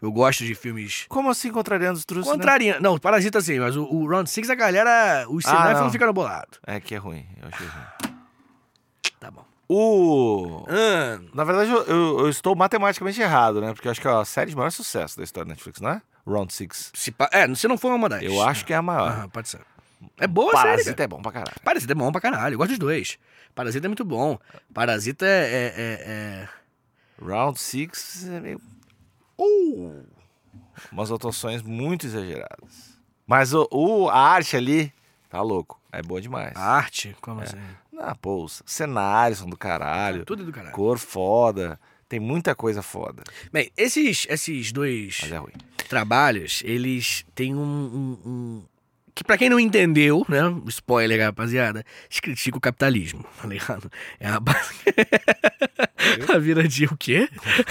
[0.00, 2.26] Eu gosto de filmes Como assim contrariando os truques?
[2.26, 2.32] né?
[2.32, 2.80] contrariando.
[2.82, 5.90] Não, Parasita sim, mas o, o Round Six a galera, os Ah, cinéfilos não.
[5.90, 6.58] ficam no bolado.
[6.66, 8.18] É que é ruim, eu achei ruim.
[9.18, 9.44] Tá bom.
[9.68, 10.64] O...
[10.68, 13.72] Ah, Na verdade, eu, eu- eu estou matematicamente errado, né?
[13.74, 15.90] Porque eu acho que é a série de maior sucesso da história da Netflix, não
[15.90, 16.02] é?
[16.26, 16.90] Round Six.
[16.94, 18.22] se pa- É, se não for uma das.
[18.22, 19.08] Eu acho que é a maior.
[19.10, 19.60] Aham, pode ser.
[20.18, 21.56] É boa a série, Parasita é bom pra caralho.
[21.64, 22.54] Parasita é bom pra caralho.
[22.54, 23.18] Eu gosto dos dois.
[23.54, 24.38] Parasita é muito bom.
[24.72, 25.28] Parasita é.
[25.28, 26.02] é, é-
[26.44, 26.48] é-
[27.20, 28.60] Round Six é meio...
[29.38, 30.02] Uh!
[30.92, 32.98] Umas atuações muito exageradas.
[33.26, 34.92] Mas o, o- a arte ali,
[35.28, 35.80] tá louco.
[35.92, 36.56] É boa demais.
[36.56, 37.16] A arte?
[37.20, 37.56] Como assim?
[37.98, 40.24] Ah, pô, os cenários são do caralho.
[40.24, 40.74] Tudo é do caralho.
[40.74, 41.78] Cor foda.
[42.08, 43.22] Tem muita coisa foda.
[43.52, 47.60] Bem, esses, esses dois é trabalhos, eles têm um.
[47.60, 48.64] um- um-
[49.18, 50.42] Que pra quem não entendeu, né?
[50.68, 53.90] Spoiler, rapaziada, eles criticam o capitalismo, tá ligado?
[54.20, 54.84] É a base.
[56.32, 57.28] a viradinha o quê?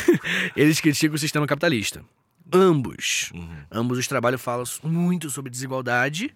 [0.58, 2.04] eles criticam o sistema capitalista.
[2.52, 3.32] Ambos.
[3.34, 3.58] Uhum.
[3.72, 6.36] Ambos os trabalhos falam muito sobre desigualdade,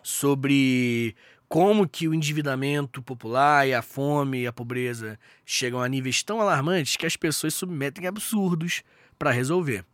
[0.00, 1.16] sobre
[1.48, 6.40] como que o endividamento popular e a fome e a pobreza chegam a níveis tão
[6.40, 8.84] alarmantes que as pessoas submetem absurdos
[9.18, 9.84] para resolver.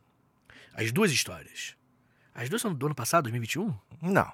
[0.74, 1.74] As duas histórias.
[2.34, 3.74] As duas são do ano passado, 2021?
[4.02, 4.30] Não,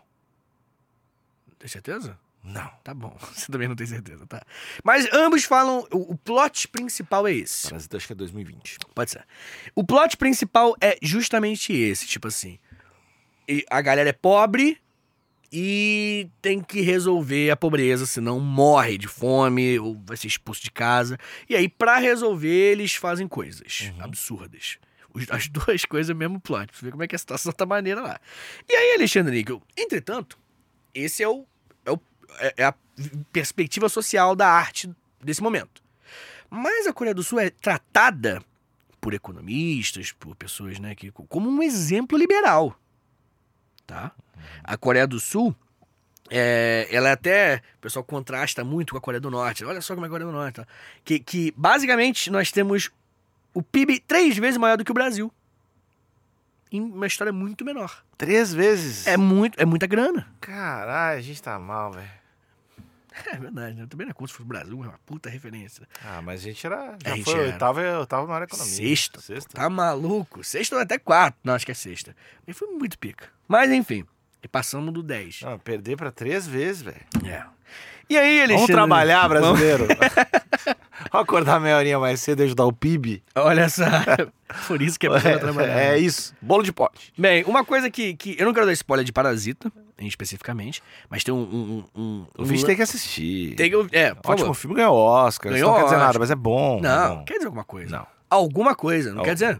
[1.65, 2.19] Tem certeza?
[2.43, 2.71] não.
[2.85, 4.43] Tá bom, você também não tem certeza, tá?
[4.85, 5.87] Mas ambos falam.
[5.91, 7.69] O, o plot principal é esse.
[7.71, 8.77] Parasita acho que é 2020.
[8.95, 9.25] Pode ser.
[9.75, 12.59] O plot principal é justamente esse, tipo assim.
[13.49, 14.79] E a galera é pobre
[15.51, 20.71] e tem que resolver a pobreza, senão morre de fome ou vai ser expulso de
[20.71, 21.19] casa.
[21.49, 24.77] E aí, pra resolver, eles fazem coisas absurdas.
[25.15, 26.67] Os- As duas coisas é mesmo plot.
[26.67, 28.21] Pra você ver como é que a situação tá maneira lá.
[28.69, 30.39] E aí, Alexandre Níquel, entretanto,
[30.93, 31.47] esse é o,
[32.39, 32.75] é é- a
[33.33, 34.91] perspectiva social da arte
[35.23, 35.83] desse momento.
[36.51, 38.43] Mas a Coreia do Sul é tratada
[39.01, 42.79] por economistas, por pessoas, né, que como um exemplo liberal,
[43.87, 44.13] tá?
[44.63, 45.55] A Coreia do Sul,
[46.31, 49.65] é, ela é até, o pessoal contrasta muito com a Coreia do Norte.
[49.65, 50.67] Olha só como é a Coreia do Norte, tá?
[51.05, 52.91] que, que basicamente nós temos
[53.53, 55.33] o PIB três vezes maior do que o Brasil,
[56.77, 58.03] em uma história muito menor.
[58.19, 59.07] Três vezes?
[59.07, 60.27] É muito, é muita grana.
[60.41, 62.09] Caralho, a gente tá mal, velho.
[63.33, 63.87] É verdade, né?
[63.89, 65.87] Também não é como se fosse o Brasil, é uma puta referência.
[66.05, 66.97] Ah, mas a gente era.
[67.05, 67.43] Já A gente foi era.
[67.45, 68.75] oitava, oitava maior economia.
[68.75, 69.21] Sexta.
[69.21, 69.55] Sexta.
[69.55, 70.43] Tá maluco?
[70.43, 71.39] Sexta ou até quatro.
[71.45, 72.15] Não, acho que é sexta.
[72.45, 73.29] E foi muito pica.
[73.47, 74.05] Mas enfim,
[74.43, 75.43] e passamos do 10.
[75.43, 77.01] Não, perder pra três vezes, velho.
[77.25, 77.45] É.
[78.11, 78.55] E aí, Alexandre?
[78.57, 79.87] Vamos trabalhar, brasileiro.
[81.21, 83.23] Acordar meia horinha mais cedo e ajudar o PIB.
[83.35, 83.85] Olha só.
[84.67, 85.79] Por isso que é pra trabalhar.
[85.79, 86.35] É isso.
[86.41, 87.13] Bolo de pote.
[87.17, 88.37] Bem, uma coisa que, que.
[88.39, 91.85] Eu não quero dar spoiler de Parasita, especificamente, mas tem um.
[91.95, 93.55] um, um O vídeo tem que assistir.
[93.57, 93.77] tem que.
[93.97, 94.55] É, Ótimo favor.
[94.55, 95.53] filme ganhou Oscar.
[95.53, 96.07] Ganhou não quer dizer Oscar.
[96.07, 96.79] nada, mas é bom.
[96.79, 97.25] é Não, bom.
[97.25, 97.97] quer dizer alguma coisa.
[97.97, 98.07] Não.
[98.31, 99.23] Alguma coisa, não, Não.
[99.25, 99.59] quer dizer?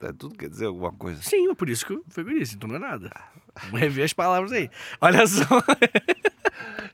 [0.00, 1.20] É, tudo quer dizer alguma coisa.
[1.22, 3.10] Sim, por isso que eu- que disse, então não é nada.
[3.64, 4.70] Vamos rever as palavras aí.
[5.00, 5.44] Olha só.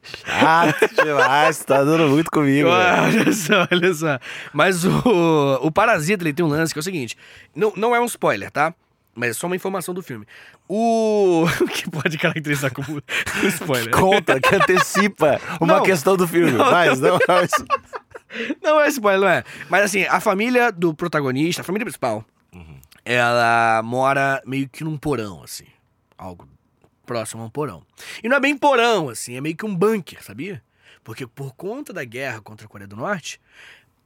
[0.03, 2.69] Chato demais, tá dando muito comigo.
[2.69, 3.21] velho.
[3.21, 4.19] olha só, olha só.
[4.53, 7.17] Mas o, o Parasita, ele tem um lance que é o seguinte:
[7.55, 8.75] não, não é um spoiler, tá?
[9.15, 10.27] Mas é só uma informação do filme.
[10.69, 11.45] O.
[11.45, 13.91] o que pode caracterizar como um spoiler?
[13.91, 15.83] Conta, que antecipa uma Não.
[15.83, 16.53] questão do filme.
[16.53, 17.51] Não, Mas não, mas...
[18.63, 19.45] Não é spoiler, não é.
[19.69, 22.25] Mas assim, a família do protagonista, a família principal,
[23.05, 25.67] ela mora meio que num porão, assim.
[26.17, 26.49] Algo
[27.05, 27.85] próximo a um porão.
[28.23, 30.63] E não é bem porão, assim, é meio que um bunker, sabia?
[31.03, 33.41] Porque por conta da guerra contra a Coreia do Norte,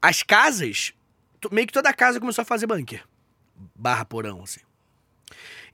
[0.00, 0.94] as casas,
[1.50, 3.04] meio que toda casa começou a fazer bunker.
[3.74, 4.60] Barra porão, assim.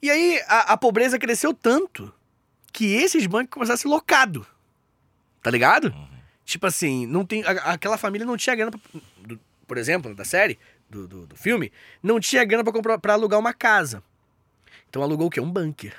[0.00, 2.12] E aí a, a pobreza cresceu tanto
[2.72, 4.44] que esses bunkers começaram a ser locados.
[5.42, 5.94] Tá ligado?
[6.44, 8.80] Tipo assim, não tem, a- aquela família não tinha grana, pra,
[9.20, 10.58] do- por exemplo, da série,
[10.92, 14.02] do, do, do filme, não tinha grana pra, comprar, pra alugar uma casa.
[14.88, 15.40] Então alugou o quê?
[15.40, 15.94] Um bunker.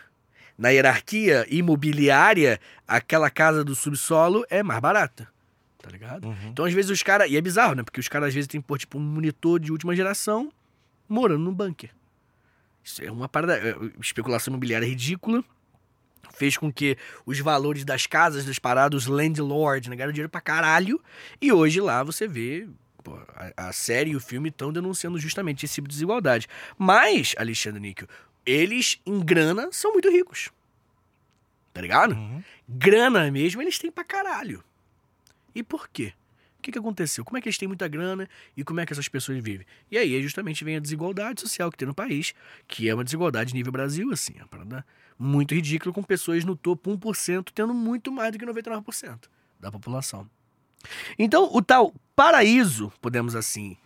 [0.55, 5.27] Na hierarquia imobiliária, aquela casa do subsolo é mais barata.
[5.81, 6.27] Tá ligado?
[6.27, 6.49] Uhum.
[6.49, 7.29] Então, às vezes, os caras.
[7.29, 7.83] E é bizarro, né?
[7.83, 10.53] Porque os caras, às vezes, têm pôr, tipo, um monitor de última geração
[11.09, 11.89] morando num bunker.
[12.83, 13.57] Isso é uma parada.
[13.57, 15.43] é, Especulação imobiliária ridícula.
[16.35, 20.39] Fez com que os valores né, das casas das paradas, os landlords, negaram dinheiro pra
[20.39, 21.01] caralho.
[21.41, 22.67] E hoje lá você vê
[23.03, 26.47] pô, a, a série e o filme estão denunciando justamente esse tipo de desigualdade.
[26.77, 28.07] Mas, Alexandre Níquel,
[28.45, 30.49] eles, em grana, são muito ricos.
[31.73, 32.15] Tá ligado?
[32.15, 32.43] Uhum.
[32.67, 34.63] Grana mesmo, eles têm pra caralho.
[35.53, 36.13] E por quê?
[36.59, 37.25] O que, que aconteceu?
[37.25, 39.65] Como é que eles têm muita grana e como é que essas pessoas vivem?
[39.91, 42.33] E aí, justamente, vem a desigualdade social que tem no país,
[42.67, 44.85] que é uma desigualdade nível Brasil, assim, uma parada
[45.19, 49.27] muito ridícula, com pessoas no topo 1% tendo muito mais do que 99%
[49.59, 50.29] da população.
[51.17, 53.77] Então, o tal paraíso, podemos assim,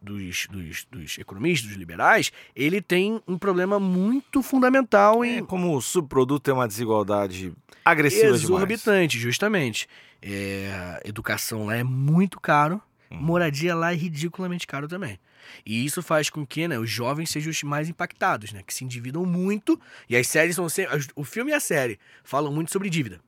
[0.00, 5.76] dos, dos, dos economistas, dos liberais, ele tem um problema muito fundamental em É como
[5.76, 7.52] o subproduto tem uma desigualdade
[7.84, 8.42] agressiva demais.
[8.42, 9.88] exorbitante, justamente.
[10.22, 13.16] É, educação lá é muito caro, Hum.
[13.20, 15.18] moradia lá é ridiculamente caro também.
[15.66, 18.62] E isso faz com que né, os jovens sejam os mais impactados, né?
[18.64, 19.80] Que se endividam muito.
[20.08, 21.04] E as séries são sempre.
[21.16, 23.20] O filme e a série falam muito sobre dívida.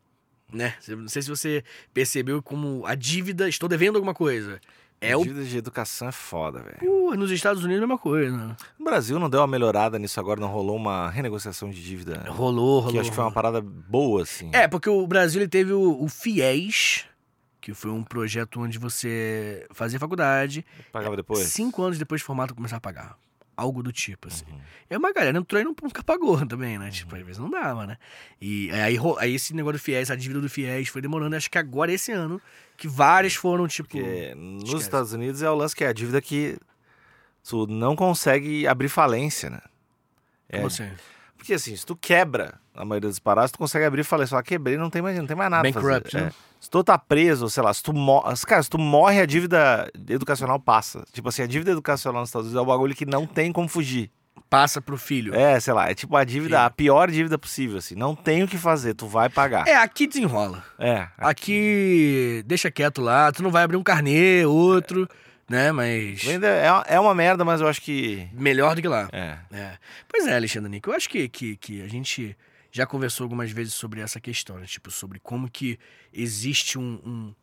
[0.52, 0.74] Né?
[0.88, 3.48] Não sei se você percebeu como a dívida.
[3.48, 4.60] Estou devendo alguma coisa.
[5.00, 5.22] É o.
[5.24, 6.78] Dívida de educação é foda, velho.
[6.78, 8.56] Pô, nos Estados Unidos é a mesma coisa.
[8.78, 12.22] No Brasil não deu uma melhorada nisso agora, não rolou uma renegociação de dívida.
[12.28, 12.90] Rolou, rolou.
[12.92, 14.48] Que eu acho que foi uma parada boa, assim.
[14.52, 17.04] É, porque o Brasil ele teve o, o FIES,
[17.60, 21.48] que foi um projeto onde você fazia faculdade, Pagava depois?
[21.48, 23.16] cinco anos depois de formado começar a pagar.
[23.56, 24.44] Algo do tipo, assim.
[24.50, 24.60] Uhum.
[24.90, 26.90] E uma galera entrou e não, nunca pagou também, né?
[26.90, 27.98] Tipo, às vezes não dava, né?
[28.40, 31.58] E aí, aí esse negócio do FIES, a dívida do FIES foi demorando, acho que
[31.58, 32.40] agora esse ano,
[32.76, 33.88] que várias foram, tipo...
[33.90, 34.82] Porque nos esquece.
[34.84, 36.58] Estados Unidos é o lance que é a dívida que
[37.44, 39.60] tu não consegue abrir falência, né?
[40.48, 40.90] É, Como assim?
[41.42, 44.40] Porque assim, se tu quebra a maioria dos parados, tu consegue abrir e falar só
[44.40, 46.28] quebrei, não tem mais, não tem mais nada Bankrupt, né?
[46.28, 46.33] É.
[46.61, 48.33] Se tu tá preso, sei lá, se tu morre.
[48.46, 51.05] Cara, se tu morre, a dívida educacional passa.
[51.12, 53.66] Tipo assim, a dívida educacional nos Estados Unidos é um bagulho que não tem como
[53.66, 54.09] fugir.
[54.48, 55.35] Passa pro filho.
[55.35, 56.66] É, sei lá, é tipo a dívida, Filho.
[56.66, 57.96] a pior dívida possível, assim.
[57.96, 59.66] Não tem o que fazer, tu vai pagar.
[59.66, 60.62] É, aqui desenrola.
[60.78, 61.09] É.
[61.18, 65.09] Aqui, deixa quieto lá, tu não vai abrir um carnê, outro,
[65.52, 65.70] né?
[65.72, 68.26] Mas Ainda É, uma- é uma merda, mas eu acho que.
[68.32, 69.08] melhor do que lá.
[69.12, 69.38] É.
[69.52, 69.78] É.
[70.08, 72.36] Pois é, Alexandre Nico, eu acho que, que, que a gente
[72.70, 74.66] já conversou algumas vezes sobre essa questão, né?
[74.66, 75.78] Tipo, sobre como que
[76.12, 77.34] existe um,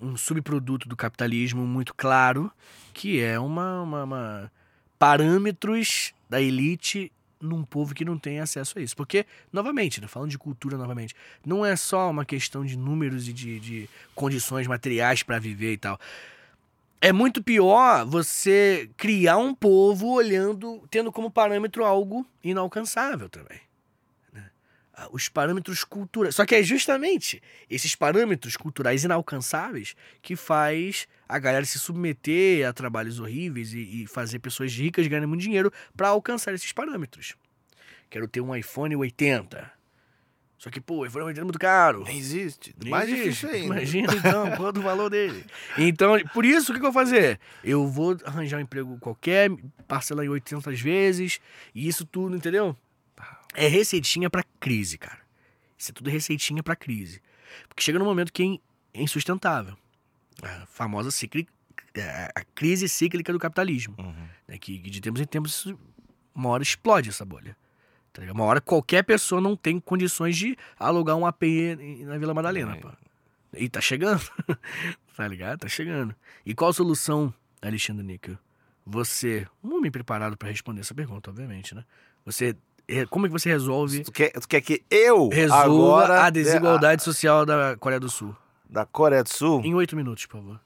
[0.00, 2.50] um, um subproduto do capitalismo muito claro,
[2.94, 4.52] que é uma, uma, uma-
[4.98, 8.94] parâmetros da elite num povo que não tem acesso a isso.
[8.96, 13.32] Porque, novamente, né, falando de cultura novamente, não é só uma questão de números e
[13.32, 15.98] de, de condições materiais para viver e tal.
[17.00, 23.58] É muito pior você criar um povo olhando, tendo como parâmetro algo inalcançável também.
[24.30, 24.50] né?
[24.92, 26.34] Ah, Os parâmetros culturais.
[26.34, 32.72] Só que é justamente esses parâmetros culturais inalcançáveis que faz a galera se submeter a
[32.72, 37.34] trabalhos horríveis e, e fazer pessoas ricas ganhando muito dinheiro para alcançar esses parâmetros.
[38.10, 39.79] Quero ter um iPhone 80.
[40.60, 42.04] Só que, pô, o iPhone 80 é muito caro.
[42.04, 42.76] Nem existe.
[42.78, 43.24] Nem Mais existe.
[43.30, 43.76] difícil ainda.
[43.76, 45.42] Imagina então, quanto o valor dele.
[45.78, 47.40] Então, por isso, o que eu vou fazer?
[47.64, 49.50] Eu vou arranjar um emprego qualquer,
[49.88, 51.40] parcelar em 800 vezes,
[51.74, 52.76] e isso tudo, entendeu?
[53.54, 55.20] É receitinha pra crise, cara.
[55.78, 57.22] Isso é tudo receitinha pra crise.
[57.66, 59.78] Porque chega num momento que é é insustentável.
[60.42, 61.08] A famosa
[61.94, 63.94] é, a crise cíclica do capitalismo.
[63.98, 64.28] Uhum.
[64.46, 64.58] né?
[64.58, 65.74] Que de tempos em tempos,
[66.34, 67.56] uma hora explode essa bolha.
[68.12, 68.22] Tá?
[68.32, 71.42] Uma hora qualquer pessoa não tem condições de alugar um AP
[72.04, 72.80] na Vila Madalena, É.
[72.80, 72.88] pô.
[73.54, 74.22] E tá chegando.
[75.16, 75.60] tá ligado?
[75.60, 76.14] Tá chegando.
[76.46, 78.38] E qual a solução, Alexandre Níquel?
[78.86, 81.84] Você, um homem preparado pra responder essa pergunta, obviamente, né?
[82.24, 82.56] Você,
[82.88, 85.64] re- como é que você resolve, Tu quer, tu quer que eu resolva
[86.04, 88.34] agora a desigualdade social da Coreia do Sul?
[88.68, 89.60] da Coreia do Sul?
[89.64, 90.60] Em oito minutos, por favor.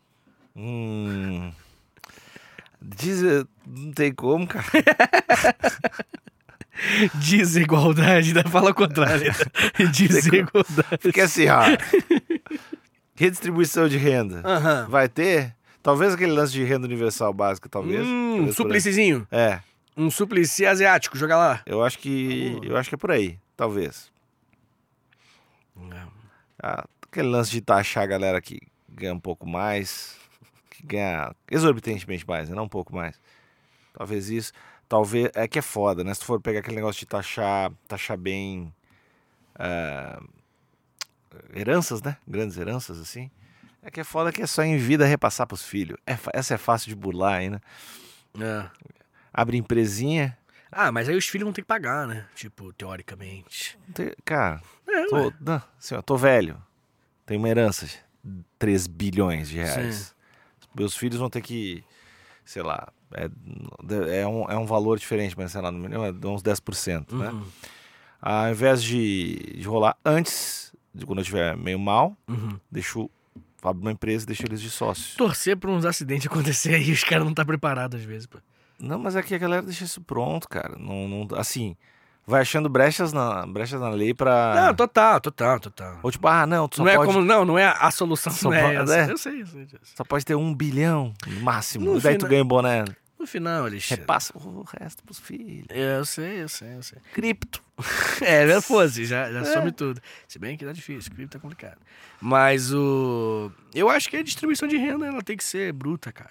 [0.54, 1.50] Hum.
[2.80, 3.22] Diz,
[3.66, 4.64] não tem como, cara.
[7.14, 9.32] Desigualdade, da fala contrária.
[9.92, 10.98] Desigualdade.
[11.02, 11.62] Porque assim, ó.
[13.16, 14.42] Redistribuição de renda.
[14.44, 14.86] Aham.
[14.88, 15.54] Vai ter?
[15.82, 18.00] Talvez aquele lance de renda universal básica, talvez.
[18.06, 18.52] Hum, Talvez por aí.
[18.54, 19.26] suplicizinho.
[19.30, 19.60] É,
[19.96, 21.62] Um suplici asiático, joga lá.
[21.66, 22.58] eu acho que.
[22.62, 23.38] Eu acho que é por aí.
[23.56, 24.10] Talvez.
[26.62, 30.16] Ah, aquele lance de taxar a galera que ganha um pouco mais.
[30.70, 32.56] Que ganha exorbitantemente mais, né?
[32.56, 33.20] Não um pouco mais.
[33.92, 34.52] Talvez isso.
[34.88, 35.30] Talvez.
[35.34, 36.12] É que é foda, né?
[36.14, 38.72] Se tu for pegar aquele negócio de taxar, taxar bem.
[39.56, 40.20] ah,
[41.54, 42.16] heranças, né?
[42.26, 43.30] Grandes heranças, assim.
[43.82, 45.98] É que é foda que é só em vida repassar pros filhos.
[46.06, 47.60] É essa é fácil de burlar ainda.
[48.40, 48.66] É.
[49.32, 50.36] Abre empresinha.
[50.72, 52.26] Ah, mas aí os filhos vão ter que pagar, né?
[52.34, 53.78] Tipo, teoricamente.
[53.94, 56.60] te- Cara, É, tô, não, assim, ó, tô velho.
[57.26, 57.98] Tenho uma herança de
[58.58, 60.14] 3 bilhões de reais.
[60.74, 61.84] Meus filhos vão ter que,
[62.44, 63.30] sei lá, é,
[64.20, 67.30] é, um, é um valor diferente, mas sei lá, no mínimo é uns 10%, né?
[67.30, 67.44] Uhum,
[68.20, 72.58] Ao invés de, de rolar antes, de quando eu estiver meio mal, uhum.
[72.70, 73.10] deixo
[73.62, 75.14] abre uma empresa e deixa eles de sócios.
[75.14, 78.38] Torcer pra uns acidentes acontecer aí, os caras não tá preparado às vezes, pô.
[78.78, 80.76] Não, mas é que a galera deixa isso pronto, cara.
[80.78, 81.76] Não, não, assim,
[82.26, 84.54] vai achando brechas na, brechas na lei pra.
[84.54, 85.98] Não, total, total, total.
[86.02, 87.02] Ou tipo, ah, não, tu só não pode.
[87.02, 89.10] é como, não, não é a solução, Só não é pode- é.
[89.10, 89.78] Eu sei, eu sei disso.
[89.96, 91.84] Só pode ter um bilhão no máximo.
[91.86, 92.84] No e daí tu final- ganha um boné.
[93.18, 94.02] No final, Alexandre.
[94.02, 95.64] Repassa o resto pros filhos.
[95.70, 96.98] É, Eu sei, eu sei, eu sei.
[97.14, 97.62] Cripto.
[98.20, 99.44] É, já fosse, já, já É.
[99.44, 100.00] some tudo.
[100.28, 101.78] Se bem que tá difícil, cripto tá complicado.
[102.20, 103.50] Mas o.
[103.74, 106.30] Eu acho que a distribuição de renda ela tem que ser bruta, cara.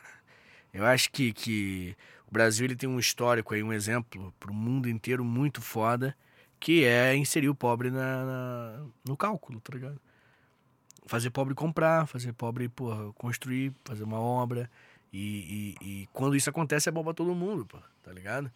[0.74, 1.96] Eu acho que, que
[2.34, 6.18] o Brasil ele tem um histórico aí, um exemplo pro mundo inteiro muito foda,
[6.60, 10.02] que é inserir o pobre na, na- no cálculo, tá ligado?
[11.06, 14.68] Fazer pobre comprar, fazer pobre, porra, construir, fazer uma obra.
[15.14, 18.52] E, e- e quando isso acontece é bom pra todo mundo, pô, tá ligado?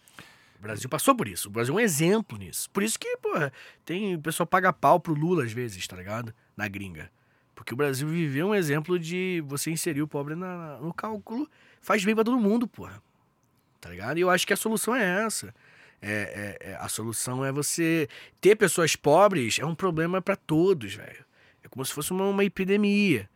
[0.58, 1.46] O Brasil passou por isso.
[1.46, 2.68] O Brasil é um exemplo nisso.
[2.70, 3.52] Por isso que, porra,
[3.84, 4.16] tem.
[4.16, 6.34] O pessoal paga pau pro Lula às vezes, tá ligado?
[6.56, 7.12] Na gringa.
[7.54, 11.48] Porque o Brasil viveu um exemplo de você inserir o pobre na- no cálculo.
[11.80, 13.00] Faz bem pra todo mundo, porra.
[13.80, 14.18] Tá ligado?
[14.18, 15.54] E eu acho que a solução é essa.
[16.00, 18.08] É, é- é- a solução é você
[18.40, 21.24] ter pessoas pobres é um problema pra todos, velho.
[21.62, 23.28] É como se fosse uma, uma epidemia.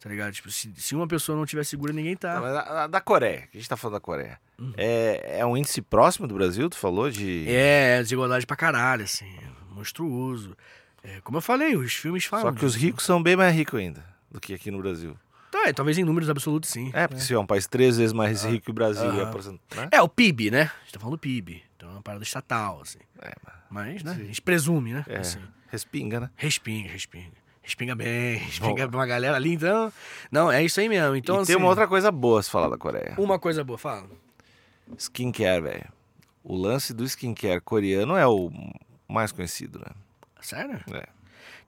[0.00, 0.32] Tá ligado?
[0.32, 3.56] Tipo, se, se uma pessoa não tiver segura, ninguém Tá, mas da, da Coreia, que
[3.58, 4.38] a gente tá falando da Coreia.
[4.58, 4.72] Uhum.
[4.76, 7.10] É, é um índice próximo do Brasil, tu falou?
[7.10, 7.44] De.
[7.48, 9.28] É, desigualdade pra caralho, assim.
[9.70, 10.56] Monstruoso.
[11.02, 12.46] É, como eu falei, os filmes falam.
[12.46, 15.16] Só que os ricos são bem mais ricos ainda do que aqui no Brasil.
[15.50, 16.90] Tá, é, talvez em números absolutos, sim.
[16.94, 19.88] É, porque se é um país três vezes mais rico que o Brasil, porcent- né?
[19.90, 20.62] É, o PIB, né?
[20.62, 21.62] A gente tá falando do PIB.
[21.76, 22.98] Então é uma parada estatal, assim.
[23.22, 24.12] É, mas- Mas, né?
[24.12, 25.04] A gente presume, né?
[25.08, 25.40] é, Assim.
[25.68, 26.30] respinga, né?
[26.36, 27.36] Respinga, respinga.
[27.62, 29.92] Respinga bem, respinga pra uma galera ali, então.
[30.30, 31.14] Não, é isso aí mesmo.
[31.16, 33.14] Então, e assim, tem uma outra coisa boa se falar da Coreia.
[33.18, 34.08] uma coisa boa, fala.
[34.96, 35.84] Skincare, velho.
[36.42, 38.50] O lance do skincare coreano é o
[39.06, 39.92] mais conhecido, né?
[40.40, 40.80] Sério?
[40.92, 41.06] É.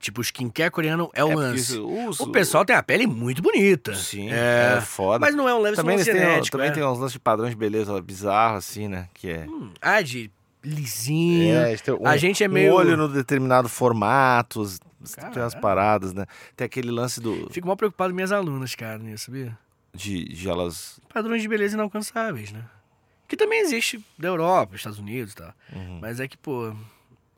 [0.01, 1.77] Tipo, o skincare coreano é o É lance.
[1.77, 3.93] os- O pessoal tem a pele muito bonita.
[3.95, 4.77] Sim, É.
[4.77, 5.19] é, foda.
[5.25, 6.73] Mas não é um leve também eles têm, genético, também é.
[6.73, 9.07] tem uns lances de padrões de beleza bizarro, assim, né?
[9.13, 9.45] Que é.
[9.47, 10.31] Hum, ah, de
[10.63, 11.55] lisinho.
[11.55, 14.63] É, um, A gente é um meio- olho no determinado formato,
[15.33, 16.25] tem umas paradas, né?
[16.55, 19.57] Tem aquele lance do Fico mal preocupado com minhas alunas, cara, nisso, sabia?
[19.93, 20.99] de, de elas.
[21.13, 22.63] Padrões de beleza inalcançáveis, né?
[23.27, 25.53] Que também existe da Europa, Estados Unidos e tal.
[25.73, 25.99] Uhum.
[26.01, 26.73] Mas é que, pô,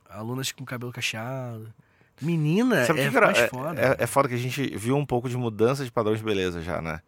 [0.10, 1.74] alunas com cabelo cacheado.
[2.22, 3.82] Menina Sabe é que era- mais é, foda.
[4.00, 6.62] é, é foda que a gente viu um pouco de mudança de padrões de beleza
[6.62, 7.00] já, né?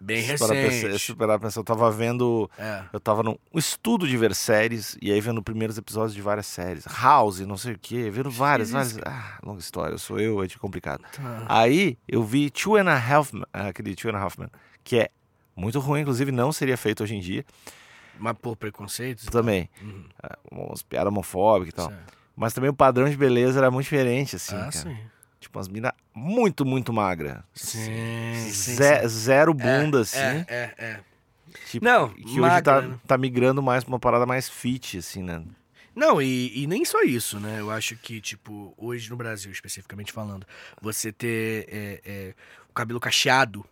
[0.00, 1.14] Bem Se recente.
[1.14, 2.50] pra pensar, eu tava vendo.
[2.58, 2.82] É.
[2.92, 6.84] Eu tava num estudo de ver séries, e aí vendo primeiros episódios de várias séries.
[6.84, 8.98] House, não sei o quê, vendo várias, várias.
[9.06, 11.02] Ah, longa história, sou eu, é de complicado.
[11.10, 11.46] Tá.
[11.48, 14.50] Aí eu vi Two and a Half aquele Two and a Half Men,
[14.82, 15.08] que é
[15.56, 17.44] muito ruim, inclusive não seria feito hoje em dia
[18.18, 19.24] Mas por preconceitos.
[19.26, 19.70] também.
[19.80, 20.04] Uhum.
[20.22, 21.88] Ah, Umas piadas homofóbicas e tal.
[21.88, 22.12] Certo.
[22.36, 24.70] Mas também o padrão de beleza era muito diferente, assim, ah, cara.
[24.72, 24.96] sim.
[25.40, 27.44] Tipo, umas minas muito, muito magra.
[27.54, 27.92] Sim,
[28.32, 29.08] sim, Ze- sim.
[29.08, 30.18] Zero bunda, assim.
[30.18, 31.00] É, é, é.
[31.66, 32.98] Tipo, Não, que hoje magra, tá, né?
[33.06, 35.44] tá migrando mais pra uma parada mais fit, assim, né?
[35.94, 37.60] Não, e, e nem só isso, né?
[37.60, 40.44] Eu acho que, tipo, hoje no Brasil, especificamente falando,
[40.80, 42.34] você ter é, é,
[42.68, 43.64] o cabelo cacheado.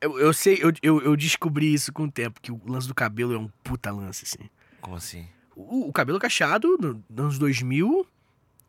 [0.00, 2.94] Eu, eu sei, eu, eu, eu descobri isso com o tempo, que o lance do
[2.94, 4.48] cabelo é um puta lance, assim.
[4.80, 5.28] Como assim?
[5.56, 8.06] O, o cabelo cacheado, no- nos anos 2000,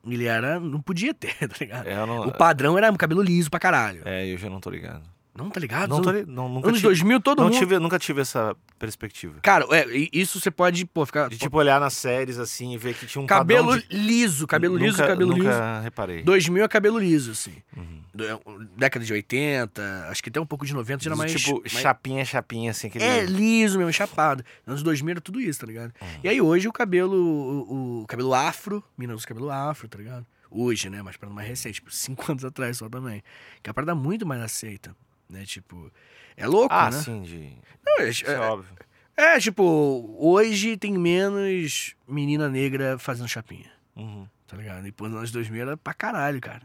[0.07, 0.59] ele era.
[0.59, 1.87] Não podia ter, tá ligado?
[1.87, 4.01] É, não, O padrão era um cabelo liso pra caralho.
[4.05, 5.03] é, eu já não tô ligado.
[5.43, 5.89] Não, tá ligado?
[5.89, 7.57] Não tô não, nunca anos tive, 2000, todo não mundo.
[7.57, 9.39] tive, nunca tive essa perspectiva.
[9.41, 11.29] Cara, é, isso você pode, pô, ficar.
[11.29, 13.87] De tipo olhar nas séries assim e ver que tinha um cabelo de...
[13.95, 15.43] liso, cabelo liso, nunca, cabelo liso.
[15.47, 16.23] Nunca reparei.
[16.23, 17.53] 2000 é cabelo liso, assim.
[17.75, 18.01] Uhum.
[18.13, 21.31] Do- Década de 80, acho que até um pouco de 90 já era mais.
[21.33, 23.03] tipo, mais- chapinha, chapinha, assim, aquele...
[23.03, 24.43] É, liso mesmo, chapado.
[24.67, 25.93] Anos 2000 era tudo isso, tá ligado?
[26.01, 26.07] Uhum.
[26.23, 30.25] E aí hoje o cabelo, o, o cabelo afro, mina usa cabelo afro, tá ligado?
[30.53, 31.01] Hoje, né?
[31.01, 33.23] Mas para mais recente, tipo, cinco anos atrás só também.
[33.63, 34.93] Que é a parada muito mais aceita,
[35.31, 35.45] né?
[35.45, 35.91] Tipo,
[36.37, 36.97] é louco, Ah, né?
[37.01, 37.53] sim, de...
[37.85, 38.75] Não, é, Isso é, é, óbvio.
[39.17, 43.71] é, tipo, hoje tem menos menina negra fazendo chapinha.
[43.95, 44.27] Uhum.
[44.47, 44.85] tá ligado?
[44.87, 46.61] E pô, nos anos 2000 era pra caralho, cara.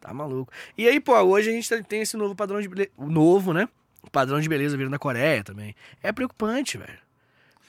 [0.00, 0.52] Tá maluco.
[0.76, 2.90] E aí, pô, hoje a gente tá- tem esse novo padrão de beleza.
[2.98, 3.68] Novo, né?
[4.02, 5.74] O padrão de beleza vindo da Coreia também.
[6.02, 6.98] É preocupante, velho.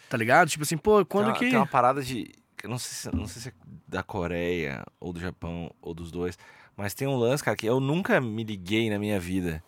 [0.10, 0.50] Tá ligado?
[0.50, 1.50] Tipo assim, pô, quando tem, uma- que.
[1.50, 2.32] tem uma parada de...
[2.64, 3.54] Não sei, se, não sei se é
[3.88, 6.38] da Coreia, ou do Japão, ou dos dois,
[6.76, 9.64] mas tem um lance, cara, que eu nunca me liguei na minha vida,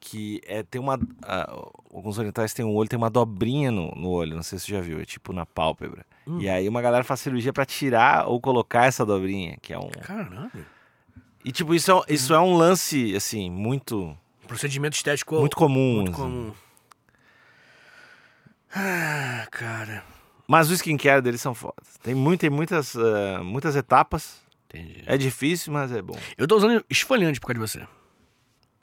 [0.00, 0.98] que é, tem uma...
[1.22, 1.46] ah,
[1.92, 4.72] alguns orientais têm um olho, tem uma dobrinha no, no olho, não sei se você
[4.72, 6.04] já viu, é tipo na pálpebra.
[6.26, 6.40] Hum.
[6.40, 9.90] E aí uma galera faz cirurgia pra tirar ou colocar essa dobrinha, que é um...
[9.90, 10.50] Caramba.
[11.44, 15.96] E tipo, isso é, isso é um lance, assim, muito, Procedimento estético muito comum.
[15.96, 16.20] muito assim.
[16.20, 16.52] comum.
[18.74, 20.04] Ah, cara.
[20.46, 21.96] Mas o skincare deles são fodas.
[22.02, 24.42] Tem, muito, tem muitas, ah, muitas etapas.
[24.68, 25.02] Entendi.
[25.06, 26.18] É difícil, mas é bom.
[26.36, 27.88] Eu tô usando esfoliante por causa de você.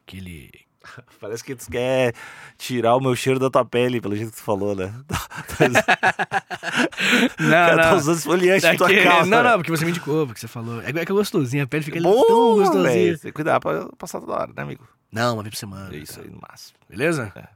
[0.03, 0.66] Aquele.
[1.19, 2.13] Parece que tu quer
[2.57, 4.93] tirar o meu cheiro da tua pele, pelo jeito que tu falou, né?
[7.39, 9.25] Não, Cara, tá usando esfoliante na tua calça.
[9.25, 10.81] Não, não, porque você me indicou, porque você falou.
[10.81, 12.83] É, é que é gostosinho, a pele fica Bom, tão gostosinha.
[12.83, 13.19] velho.
[13.19, 14.87] Tem que cuidar pra passar toda hora, né, amigo?
[15.11, 15.95] Não, uma vez por semana.
[15.95, 16.77] É isso aí, no máximo.
[16.89, 17.31] Beleza?
[17.35, 17.47] É.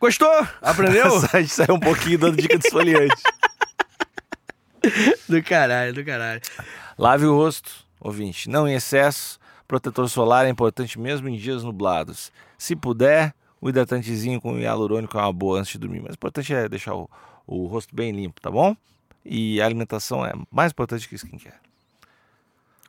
[0.00, 0.46] Gostou?
[0.60, 1.16] Aprendeu?
[1.32, 3.22] A gente saiu um pouquinho dando dica de esfoliante.
[5.28, 6.40] do caralho, do caralho.
[6.98, 7.70] Lave o rosto,
[8.00, 9.38] ouvinte, não em excesso.
[9.66, 12.30] Protetor solar é importante mesmo em dias nublados.
[12.58, 16.00] Se puder, o hidratantezinho com hialurônico é uma boa antes de dormir.
[16.00, 17.08] Mas o importante é deixar o,
[17.46, 18.76] o rosto bem limpo, tá bom?
[19.24, 21.64] E a alimentação é mais importante que skincare.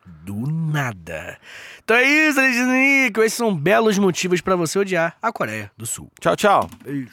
[0.04, 1.38] Do nada.
[1.82, 3.12] Então é isso, Alexandre.
[3.24, 6.10] Esses são belos motivos pra você odiar a Coreia do Sul.
[6.20, 6.70] Tchau, tchau.
[6.84, 7.08] Beijo.